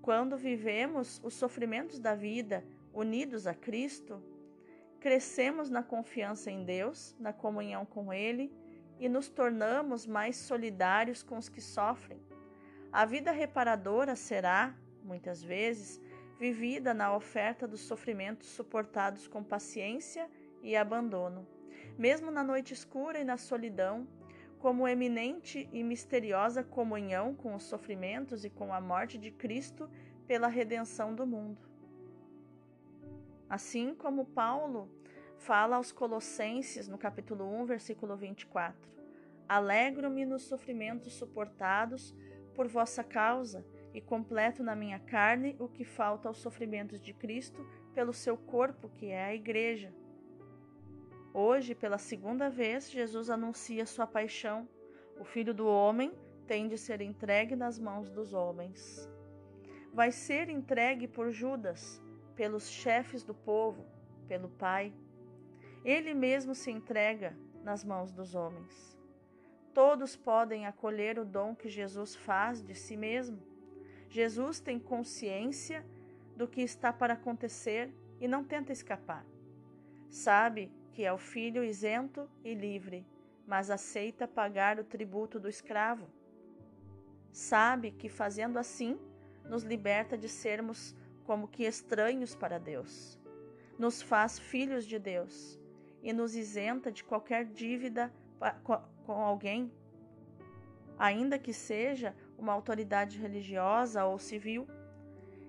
Quando 0.00 0.36
vivemos 0.36 1.20
os 1.22 1.34
sofrimentos 1.34 1.98
da 1.98 2.14
vida 2.14 2.64
unidos 2.94 3.46
a 3.46 3.54
Cristo, 3.54 4.22
crescemos 5.00 5.68
na 5.68 5.82
confiança 5.82 6.50
em 6.50 6.64
Deus, 6.64 7.14
na 7.18 7.32
comunhão 7.32 7.84
com 7.84 8.12
Ele 8.12 8.50
e 8.98 9.08
nos 9.08 9.28
tornamos 9.28 10.06
mais 10.06 10.36
solidários 10.36 11.22
com 11.22 11.36
os 11.36 11.48
que 11.48 11.60
sofrem. 11.60 12.20
A 12.90 13.04
vida 13.04 13.30
reparadora 13.30 14.16
será, 14.16 14.74
muitas 15.04 15.42
vezes, 15.42 16.00
vivida 16.38 16.94
na 16.94 17.14
oferta 17.14 17.66
dos 17.66 17.80
sofrimentos 17.80 18.48
suportados 18.48 19.28
com 19.28 19.42
paciência 19.42 20.30
e 20.62 20.74
abandono, 20.74 21.46
mesmo 21.96 22.30
na 22.30 22.42
noite 22.42 22.72
escura 22.72 23.18
e 23.18 23.24
na 23.24 23.36
solidão, 23.36 24.06
como 24.58 24.88
eminente 24.88 25.68
e 25.72 25.82
misteriosa 25.82 26.62
comunhão 26.64 27.34
com 27.34 27.54
os 27.54 27.62
sofrimentos 27.62 28.44
e 28.44 28.50
com 28.50 28.72
a 28.72 28.80
morte 28.80 29.16
de 29.16 29.30
Cristo 29.30 29.88
pela 30.26 30.48
redenção 30.48 31.14
do 31.14 31.26
mundo. 31.26 31.68
Assim 33.48 33.94
como 33.94 34.26
Paulo 34.26 34.90
fala 35.38 35.76
aos 35.76 35.92
Colossenses 35.92 36.88
no 36.88 36.98
capítulo 36.98 37.44
1, 37.62 37.64
versículo 37.66 38.16
24: 38.16 38.76
Alegro-me 39.48 40.26
nos 40.26 40.42
sofrimentos 40.42 41.14
suportados 41.14 42.14
por 42.54 42.68
vossa 42.68 43.02
causa 43.04 43.64
e 43.94 44.00
completo 44.00 44.62
na 44.62 44.76
minha 44.76 44.98
carne 44.98 45.56
o 45.58 45.68
que 45.68 45.84
falta 45.84 46.28
aos 46.28 46.38
sofrimentos 46.38 47.00
de 47.00 47.14
Cristo 47.14 47.64
pelo 47.94 48.12
seu 48.12 48.36
corpo, 48.36 48.90
que 48.90 49.06
é 49.06 49.24
a 49.24 49.34
Igreja. 49.34 49.94
Hoje, 51.40 51.72
pela 51.72 51.98
segunda 51.98 52.50
vez, 52.50 52.90
Jesus 52.90 53.30
anuncia 53.30 53.86
sua 53.86 54.08
paixão. 54.08 54.68
O 55.20 55.24
Filho 55.24 55.54
do 55.54 55.68
Homem 55.68 56.12
tem 56.48 56.66
de 56.66 56.76
ser 56.76 57.00
entregue 57.00 57.54
nas 57.54 57.78
mãos 57.78 58.10
dos 58.10 58.34
homens. 58.34 59.08
Vai 59.94 60.10
ser 60.10 60.48
entregue 60.48 61.06
por 61.06 61.30
Judas, 61.30 62.02
pelos 62.34 62.68
chefes 62.68 63.22
do 63.22 63.34
povo, 63.34 63.86
pelo 64.26 64.48
Pai. 64.48 64.92
Ele 65.84 66.12
mesmo 66.12 66.56
se 66.56 66.72
entrega 66.72 67.38
nas 67.62 67.84
mãos 67.84 68.10
dos 68.10 68.34
homens. 68.34 68.98
Todos 69.72 70.16
podem 70.16 70.66
acolher 70.66 71.20
o 71.20 71.24
dom 71.24 71.54
que 71.54 71.68
Jesus 71.68 72.16
faz 72.16 72.60
de 72.60 72.74
si 72.74 72.96
mesmo. 72.96 73.40
Jesus 74.08 74.58
tem 74.58 74.76
consciência 74.76 75.86
do 76.36 76.48
que 76.48 76.62
está 76.62 76.92
para 76.92 77.14
acontecer 77.14 77.94
e 78.20 78.26
não 78.26 78.42
tenta 78.42 78.72
escapar. 78.72 79.24
Sabe 80.10 80.72
que 80.92 81.04
é 81.04 81.12
o 81.12 81.18
filho 81.18 81.62
isento 81.62 82.28
e 82.44 82.54
livre, 82.54 83.06
mas 83.46 83.70
aceita 83.70 84.26
pagar 84.26 84.78
o 84.78 84.84
tributo 84.84 85.38
do 85.38 85.48
escravo. 85.48 86.06
Sabe 87.32 87.90
que 87.92 88.08
fazendo 88.08 88.58
assim 88.58 88.98
nos 89.44 89.62
liberta 89.62 90.16
de 90.18 90.28
sermos 90.28 90.94
como 91.24 91.48
que 91.48 91.64
estranhos 91.64 92.34
para 92.34 92.58
Deus. 92.58 93.18
Nos 93.78 94.02
faz 94.02 94.38
filhos 94.38 94.84
de 94.84 94.98
Deus 94.98 95.58
e 96.02 96.12
nos 96.12 96.34
isenta 96.34 96.90
de 96.90 97.04
qualquer 97.04 97.44
dívida 97.44 98.12
com 99.04 99.12
alguém, 99.12 99.72
ainda 100.98 101.38
que 101.38 101.52
seja 101.52 102.14
uma 102.36 102.52
autoridade 102.52 103.18
religiosa 103.18 104.04
ou 104.04 104.18
civil. 104.18 104.66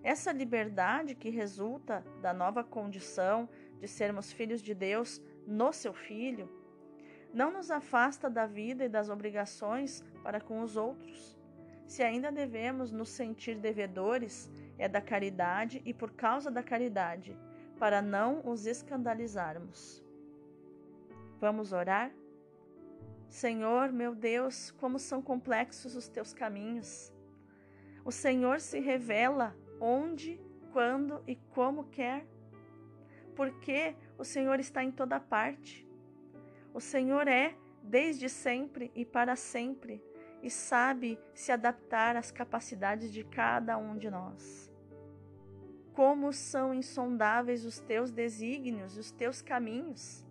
Essa 0.02 0.32
liberdade 0.32 1.15
que 1.15 1.30
resulta 1.30 2.06
da 2.21 2.34
nova 2.34 2.63
condição 2.63 3.49
de 3.80 3.88
sermos 3.88 4.32
filhos 4.32 4.62
de 4.62 4.73
Deus 4.73 5.21
no 5.49 5.73
seu 5.73 5.93
Filho 5.93 6.47
não 7.33 7.51
nos 7.51 7.69
afasta 7.69 8.29
da 8.29 8.45
vida 8.45 8.85
e 8.85 8.89
das 8.89 9.09
obrigações 9.09 10.03
para 10.23 10.39
com 10.39 10.62
os 10.62 10.75
outros. 10.75 11.38
Se 11.85 12.03
ainda 12.03 12.31
devemos 12.31 12.91
nos 12.91 13.09
sentir 13.09 13.55
devedores, 13.55 14.49
é 14.77 14.88
da 14.88 15.01
caridade 15.01 15.81
e 15.85 15.93
por 15.93 16.12
causa 16.12 16.51
da 16.51 16.63
caridade, 16.63 17.38
para 17.79 18.01
não 18.01 18.41
os 18.45 18.65
escandalizarmos. 18.65 20.03
Vamos 21.39 21.71
orar? 21.71 22.12
Senhor, 23.27 23.91
meu 23.91 24.13
Deus, 24.15 24.71
como 24.71 24.99
são 24.99 25.21
complexos 25.21 25.95
os 25.95 26.07
teus 26.07 26.33
caminhos. 26.33 27.13
O 28.03 28.12
Senhor 28.12 28.59
se 28.59 28.79
revela 28.79 29.55
onde, 29.79 30.41
quando 30.71 31.23
e 31.27 31.35
como 31.35 31.85
quer, 31.85 32.27
porque 33.35 33.95
o 34.19 34.25
Senhor 34.25 34.60
está 34.60 34.84
em 34.84 34.91
toda 34.91 35.17
parte. 35.17 35.88
O 36.73 36.82
Senhor 36.82 37.25
é 37.25 37.55
desde 37.82 38.27
sempre 38.27 38.91
e 38.93 39.05
para 39.05 39.38
sempre 39.38 40.03
e 40.43 40.49
sabe 40.49 41.17
se 41.34 41.53
adaptar 41.53 42.17
às 42.17 42.29
capacidades 42.29 43.13
de 43.13 43.23
cada 43.23 43.77
um 43.77 43.97
de 43.97 44.12
nós. 44.12 44.69
Como 45.93 46.34
são 46.34 46.73
insondáveis 46.73 47.63
os 47.63 47.79
teus 47.79 48.12
desígnios 48.12 48.97
os 48.97 49.10
teus 49.10 49.41
caminhos. 49.41 50.25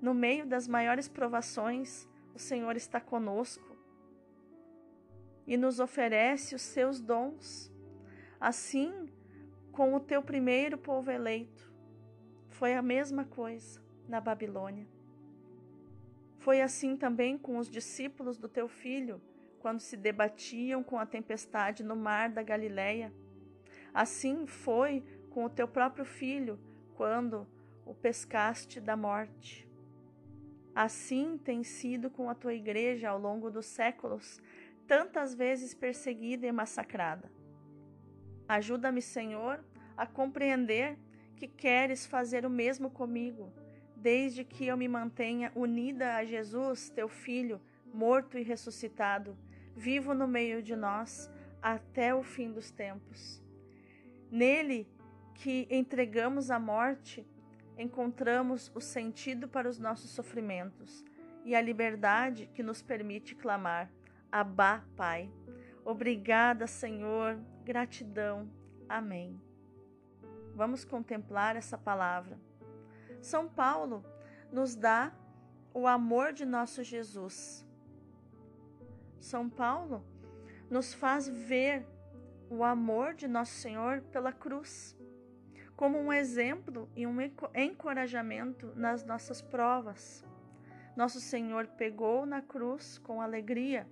No 0.00 0.12
meio 0.12 0.46
das 0.46 0.68
maiores 0.68 1.08
provações, 1.08 2.06
o 2.34 2.38
Senhor 2.38 2.76
está 2.76 3.00
conosco 3.00 3.76
e 5.46 5.56
nos 5.56 5.80
oferece 5.80 6.54
os 6.54 6.62
seus 6.62 7.00
dons. 7.00 7.72
Assim, 8.38 9.08
com 9.70 9.94
o 9.94 10.00
teu 10.00 10.22
primeiro 10.22 10.76
povo 10.76 11.10
eleito, 11.10 11.71
foi 12.52 12.74
a 12.74 12.82
mesma 12.82 13.24
coisa 13.24 13.80
na 14.08 14.20
Babilônia. 14.20 14.86
Foi 16.38 16.60
assim 16.60 16.96
também 16.96 17.38
com 17.38 17.58
os 17.58 17.68
discípulos 17.68 18.38
do 18.38 18.48
teu 18.48 18.68
filho, 18.68 19.20
quando 19.58 19.80
se 19.80 19.96
debatiam 19.96 20.82
com 20.82 20.98
a 20.98 21.06
tempestade 21.06 21.82
no 21.82 21.96
mar 21.96 22.28
da 22.30 22.42
Galileia. 22.42 23.12
Assim 23.94 24.46
foi 24.46 25.04
com 25.30 25.44
o 25.44 25.50
teu 25.50 25.66
próprio 25.66 26.04
filho, 26.04 26.58
quando 26.94 27.46
o 27.86 27.94
pescaste 27.94 28.80
da 28.80 28.96
morte. 28.96 29.68
Assim 30.74 31.38
tem 31.38 31.62
sido 31.62 32.10
com 32.10 32.28
a 32.28 32.34
tua 32.34 32.54
igreja 32.54 33.08
ao 33.08 33.18
longo 33.18 33.50
dos 33.50 33.66
séculos, 33.66 34.40
tantas 34.86 35.34
vezes 35.34 35.74
perseguida 35.74 36.46
e 36.46 36.52
massacrada. 36.52 37.30
Ajuda-me, 38.48 39.00
Senhor, 39.00 39.64
a 39.96 40.06
compreender 40.06 40.98
que 41.36 41.46
queres 41.46 42.06
fazer 42.06 42.46
o 42.46 42.50
mesmo 42.50 42.90
comigo, 42.90 43.52
desde 43.96 44.44
que 44.44 44.66
eu 44.66 44.76
me 44.76 44.88
mantenha 44.88 45.52
unida 45.54 46.16
a 46.16 46.24
Jesus, 46.24 46.90
teu 46.90 47.08
Filho, 47.08 47.60
morto 47.92 48.38
e 48.38 48.42
ressuscitado, 48.42 49.36
vivo 49.76 50.14
no 50.14 50.26
meio 50.26 50.62
de 50.62 50.74
nós 50.74 51.30
até 51.60 52.14
o 52.14 52.22
fim 52.22 52.50
dos 52.50 52.70
tempos. 52.70 53.42
Nele, 54.30 54.88
que 55.34 55.66
entregamos 55.70 56.50
à 56.50 56.58
morte, 56.58 57.26
encontramos 57.78 58.70
o 58.74 58.80
sentido 58.80 59.48
para 59.48 59.68
os 59.68 59.78
nossos 59.78 60.10
sofrimentos 60.10 61.04
e 61.44 61.54
a 61.54 61.60
liberdade 61.60 62.48
que 62.54 62.62
nos 62.62 62.82
permite 62.82 63.34
clamar: 63.34 63.90
Abá, 64.30 64.84
Pai. 64.96 65.30
Obrigada, 65.84 66.66
Senhor. 66.66 67.38
Gratidão. 67.64 68.48
Amém. 68.88 69.51
Vamos 70.54 70.84
contemplar 70.84 71.56
essa 71.56 71.78
palavra. 71.78 72.38
São 73.20 73.48
Paulo 73.48 74.04
nos 74.50 74.74
dá 74.74 75.12
o 75.72 75.86
amor 75.86 76.32
de 76.32 76.44
nosso 76.44 76.82
Jesus. 76.82 77.66
São 79.20 79.48
Paulo 79.48 80.04
nos 80.68 80.92
faz 80.92 81.28
ver 81.28 81.86
o 82.50 82.62
amor 82.62 83.14
de 83.14 83.26
nosso 83.26 83.52
Senhor 83.52 84.02
pela 84.12 84.32
cruz, 84.32 84.96
como 85.74 85.98
um 85.98 86.12
exemplo 86.12 86.90
e 86.94 87.06
um 87.06 87.16
encorajamento 87.54 88.72
nas 88.76 89.04
nossas 89.04 89.40
provas. 89.40 90.24
nosso 90.94 91.18
Senhor 91.20 91.66
pegou 91.66 92.26
na 92.26 92.42
cruz 92.42 92.98
com 92.98 93.22
alegria, 93.22 93.88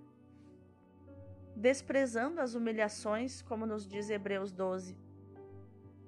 desprezando 1.57 2.41
as 2.41 2.55
humilhações, 2.55 3.41
como 3.41 3.65
nos 3.65 3.87
diz 3.87 4.11
Hebreus 4.11 4.53
12. 4.53 5.10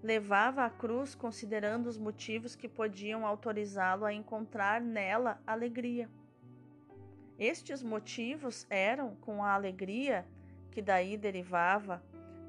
Levava 0.02 0.64
a 0.64 0.70
cruz 0.70 1.14
considerando 1.14 1.86
os 1.86 1.96
motivos 1.96 2.56
que 2.56 2.68
podiam 2.68 3.24
autorizá-lo 3.24 4.04
a 4.04 4.12
encontrar 4.12 4.80
nela 4.80 5.40
alegria. 5.46 6.10
Estes 7.38 7.82
motivos 7.82 8.66
eram, 8.68 9.14
com 9.16 9.44
a 9.44 9.52
alegria 9.52 10.26
que 10.70 10.82
daí 10.82 11.16
derivava 11.16 12.02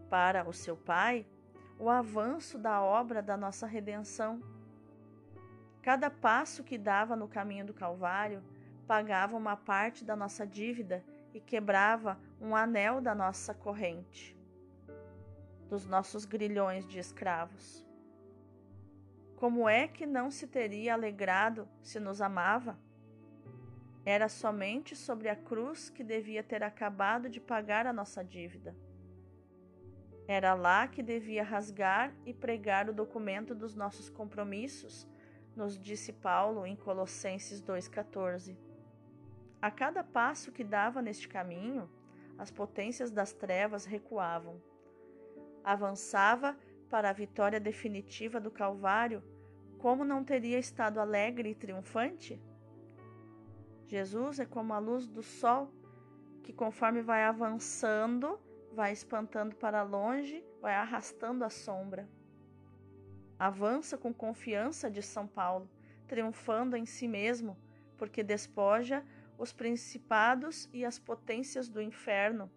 para 0.09 0.47
o 0.47 0.53
seu 0.53 0.75
Pai, 0.75 1.25
o 1.77 1.89
avanço 1.89 2.57
da 2.57 2.81
obra 2.81 3.21
da 3.21 3.35
nossa 3.35 3.67
redenção. 3.67 4.41
Cada 5.81 6.09
passo 6.09 6.63
que 6.63 6.77
dava 6.77 7.15
no 7.15 7.27
caminho 7.27 7.65
do 7.65 7.73
Calvário 7.73 8.41
pagava 8.87 9.35
uma 9.35 9.57
parte 9.57 10.03
da 10.05 10.15
nossa 10.15 10.45
dívida 10.45 11.03
e 11.33 11.39
quebrava 11.39 12.17
um 12.39 12.55
anel 12.55 13.01
da 13.01 13.13
nossa 13.13 13.53
corrente, 13.53 14.32
dos 15.73 15.87
nossos 15.87 16.23
grilhões 16.23 16.87
de 16.87 16.99
escravos. 16.99 17.83
Como 19.35 19.67
é 19.67 19.87
que 19.87 20.05
não 20.05 20.29
se 20.29 20.45
teria 20.45 20.93
alegrado 20.93 21.67
se 21.81 21.99
nos 21.99 22.21
amava? 22.21 22.77
Era 24.05 24.29
somente 24.29 24.95
sobre 24.95 25.29
a 25.29 25.35
cruz 25.35 25.89
que 25.89 26.03
devia 26.03 26.43
ter 26.43 26.61
acabado 26.63 27.27
de 27.27 27.41
pagar 27.41 27.87
a 27.87 27.91
nossa 27.91 28.23
dívida. 28.23 28.75
Era 30.27 30.53
lá 30.53 30.87
que 30.87 31.01
devia 31.01 31.43
rasgar 31.43 32.13
e 32.23 32.35
pregar 32.35 32.87
o 32.87 32.93
documento 32.93 33.55
dos 33.55 33.73
nossos 33.73 34.11
compromissos, 34.11 35.07
nos 35.55 35.75
disse 35.75 36.13
Paulo 36.13 36.67
em 36.67 36.75
Colossenses 36.75 37.63
2,14. 37.63 38.55
A 39.59 39.71
cada 39.71 40.03
passo 40.03 40.51
que 40.51 40.63
dava 40.63 41.01
neste 41.01 41.27
caminho, 41.27 41.89
as 42.37 42.51
potências 42.51 43.09
das 43.09 43.33
trevas 43.33 43.85
recuavam. 43.85 44.61
Avançava 45.63 46.57
para 46.89 47.09
a 47.09 47.13
vitória 47.13 47.59
definitiva 47.59 48.39
do 48.39 48.51
Calvário, 48.51 49.23
como 49.77 50.05
não 50.05 50.23
teria 50.23 50.59
estado 50.59 50.99
alegre 50.99 51.49
e 51.49 51.55
triunfante? 51.55 52.41
Jesus 53.87 54.39
é 54.39 54.45
como 54.45 54.73
a 54.73 54.79
luz 54.79 55.07
do 55.07 55.21
sol, 55.21 55.71
que 56.41 56.53
conforme 56.53 57.01
vai 57.01 57.23
avançando, 57.23 58.39
vai 58.73 58.91
espantando 58.91 59.55
para 59.55 59.83
longe, 59.83 60.43
vai 60.61 60.75
arrastando 60.75 61.43
a 61.43 61.49
sombra. 61.49 62.07
Avança 63.37 63.97
com 63.97 64.13
confiança 64.13 64.89
de 64.89 65.01
São 65.01 65.27
Paulo, 65.27 65.69
triunfando 66.07 66.75
em 66.75 66.85
si 66.85 67.07
mesmo, 67.07 67.57
porque 67.97 68.23
despoja 68.23 69.03
os 69.37 69.51
principados 69.51 70.69
e 70.71 70.85
as 70.85 70.97
potências 70.97 71.67
do 71.67 71.81
inferno. 71.81 72.49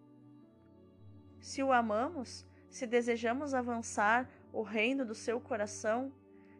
Se 1.39 1.61
o 1.61 1.71
amamos, 1.71 2.45
se 2.69 2.85
desejamos 2.85 3.53
avançar 3.53 4.29
o 4.51 4.61
reino 4.61 5.05
do 5.05 5.15
seu 5.15 5.39
coração, 5.39 6.11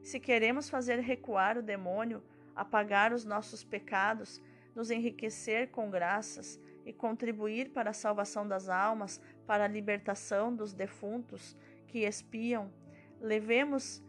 se 0.04 0.20
queremos 0.20 0.70
fazer 0.70 1.00
recuar 1.00 1.58
o 1.58 1.64
demônio, 1.64 2.24
apagar 2.56 3.14
os 3.14 3.26
nossos 3.26 3.64
pecados, 3.64 4.42
nos 4.76 4.90
enriquecer 4.92 5.70
com 5.70 5.90
graças, 5.90 6.60
e 6.88 6.94
contribuir 6.94 7.72
para 7.72 7.90
a 7.90 7.94
salvação 7.94 8.48
das 8.48 8.70
almas, 8.70 9.20
para 9.46 9.66
a 9.66 9.68
libertação 9.68 10.56
dos 10.56 10.72
defuntos 10.72 11.54
que 11.86 12.06
espiam, 12.06 12.72
levemos 13.20 14.02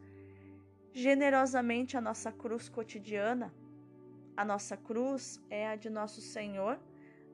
generosamente 0.92 1.96
a 1.96 2.00
nossa 2.00 2.30
cruz 2.30 2.68
cotidiana. 2.68 3.52
A 4.36 4.44
nossa 4.44 4.76
cruz 4.76 5.42
é 5.50 5.66
a 5.66 5.74
de 5.74 5.90
nosso 5.90 6.20
Senhor, 6.20 6.78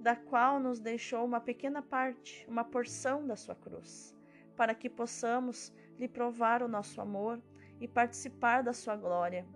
da 0.00 0.16
qual 0.16 0.59
nos 0.59 0.81
deixou 0.81 1.22
uma 1.27 1.42
pequena 1.42 1.83
parte, 1.83 2.46
uma 2.48 2.64
porção 2.64 3.27
da 3.27 3.37
sua 3.37 3.55
cruz, 3.55 4.16
para 4.56 4.74
que 4.74 4.88
possamos 4.88 5.72
lhe 5.98 6.08
provar 6.08 6.62
o 6.62 6.68
nosso 6.68 7.00
amor 7.00 7.40
e 7.80 7.88
participar 7.88 8.62
da 8.62 8.72
sua 8.72 8.96
glória. 8.96 9.46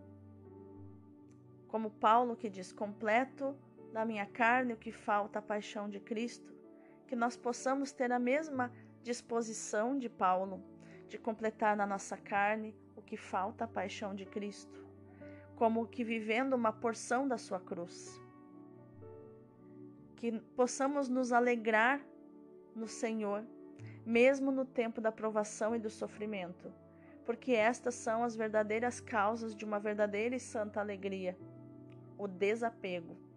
Como 1.66 1.90
Paulo 1.90 2.37
que 2.37 2.48
diz: 2.48 2.72
completo 2.72 3.56
na 3.92 4.04
minha 4.04 4.26
carne 4.26 4.72
o 4.72 4.76
que 4.76 4.92
falta 4.92 5.38
a 5.38 5.42
paixão 5.42 5.88
de 5.88 6.00
Cristo, 6.00 6.52
que 7.06 7.16
nós 7.16 7.37
possamos 7.37 7.92
ter 7.92 8.12
a 8.12 8.18
mesma 8.18 8.72
disposição 9.02 9.98
de 9.98 10.08
Paulo, 10.08 10.62
de 11.06 11.18
completar 11.18 11.76
na 11.76 11.87
nossa 11.87 12.16
carne 12.16 12.76
o 12.96 13.02
que 13.02 13.16
falta 13.16 13.64
a 13.64 13.68
paixão 13.68 14.14
de 14.14 14.26
Cristo, 14.26 14.87
como 15.56 15.87
que 15.87 16.04
vivendo 16.04 16.54
uma 16.54 16.72
porção 16.72 17.26
da 17.26 17.38
sua 17.38 17.58
cruz. 17.58 18.20
Que 20.16 20.38
possamos 20.56 21.08
nos 21.08 21.32
alegrar 21.32 22.00
no 22.74 22.87
Senhor, 22.87 23.44
mesmo 24.05 24.51
no 24.51 24.64
tempo 24.64 25.01
da 25.01 25.12
provação 25.12 25.75
e 25.75 25.79
do 25.79 25.91
sofrimento, 25.91 26.73
porque 27.25 27.53
estas 27.53 27.95
são 27.95 28.25
as 28.25 28.35
verdadeiras 28.35 29.01
causas 29.01 29.55
de 29.55 29.64
uma 29.64 29.79
verdadeira 29.79 30.35
e 30.35 30.41
santa 30.41 30.81
alegria, 30.81 31.37
o 32.17 32.27
desapego 32.27 33.29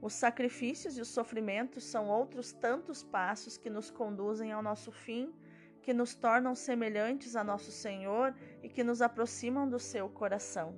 os 0.00 0.12
sacrifícios 0.12 0.96
e 0.96 1.00
os 1.00 1.08
sofrimentos 1.08 1.84
são 1.84 2.08
outros 2.08 2.52
tantos 2.52 3.02
passos 3.02 3.56
que 3.56 3.70
nos 3.70 3.90
conduzem 3.90 4.52
ao 4.52 4.62
nosso 4.62 4.92
fim, 4.92 5.32
que 5.82 5.92
nos 5.94 6.14
tornam 6.14 6.54
semelhantes 6.54 7.34
a 7.34 7.42
nosso 7.42 7.72
Senhor 7.72 8.34
e 8.62 8.68
que 8.68 8.84
nos 8.84 9.00
aproximam 9.00 9.68
do 9.68 9.78
seu 9.78 10.08
coração. 10.08 10.74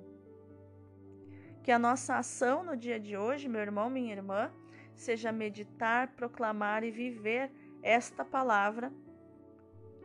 Que 1.63 1.71
a 1.71 1.79
nossa 1.79 2.17
ação 2.17 2.63
no 2.63 2.75
dia 2.77 2.99
de 2.99 3.17
hoje, 3.17 3.47
meu 3.47 3.61
irmão, 3.61 3.89
minha 3.89 4.13
irmã, 4.13 4.51
seja 4.95 5.31
meditar, 5.31 6.15
proclamar 6.15 6.83
e 6.83 6.89
viver 6.89 7.51
esta 7.81 8.25
palavra 8.25 8.91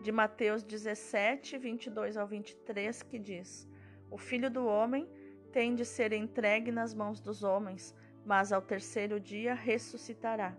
de 0.01 0.13
Mateus 0.13 0.63
17, 0.63 1.59
22 1.59 2.17
ao 2.17 2.27
23, 2.27 3.03
que 3.03 3.19
diz: 3.19 3.69
O 4.11 4.19
filho 4.19 4.51
do 4.51 4.67
homem 4.67 5.09
tem 5.53 5.75
de 5.75 5.85
ser 5.85 6.13
entregue 6.13 6.71
nas 6.73 6.93
mãos 6.93 7.21
dos 7.21 7.43
homens 7.43 7.95
mas 8.25 8.53
ao 8.53 8.63
terceiro 8.63 9.21
dia 9.21 9.55
ressuscitará. 9.55 10.57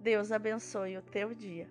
Deus 0.00 0.32
abençoe 0.32 0.96
o 0.96 1.02
teu 1.02 1.34
dia. 1.34 1.68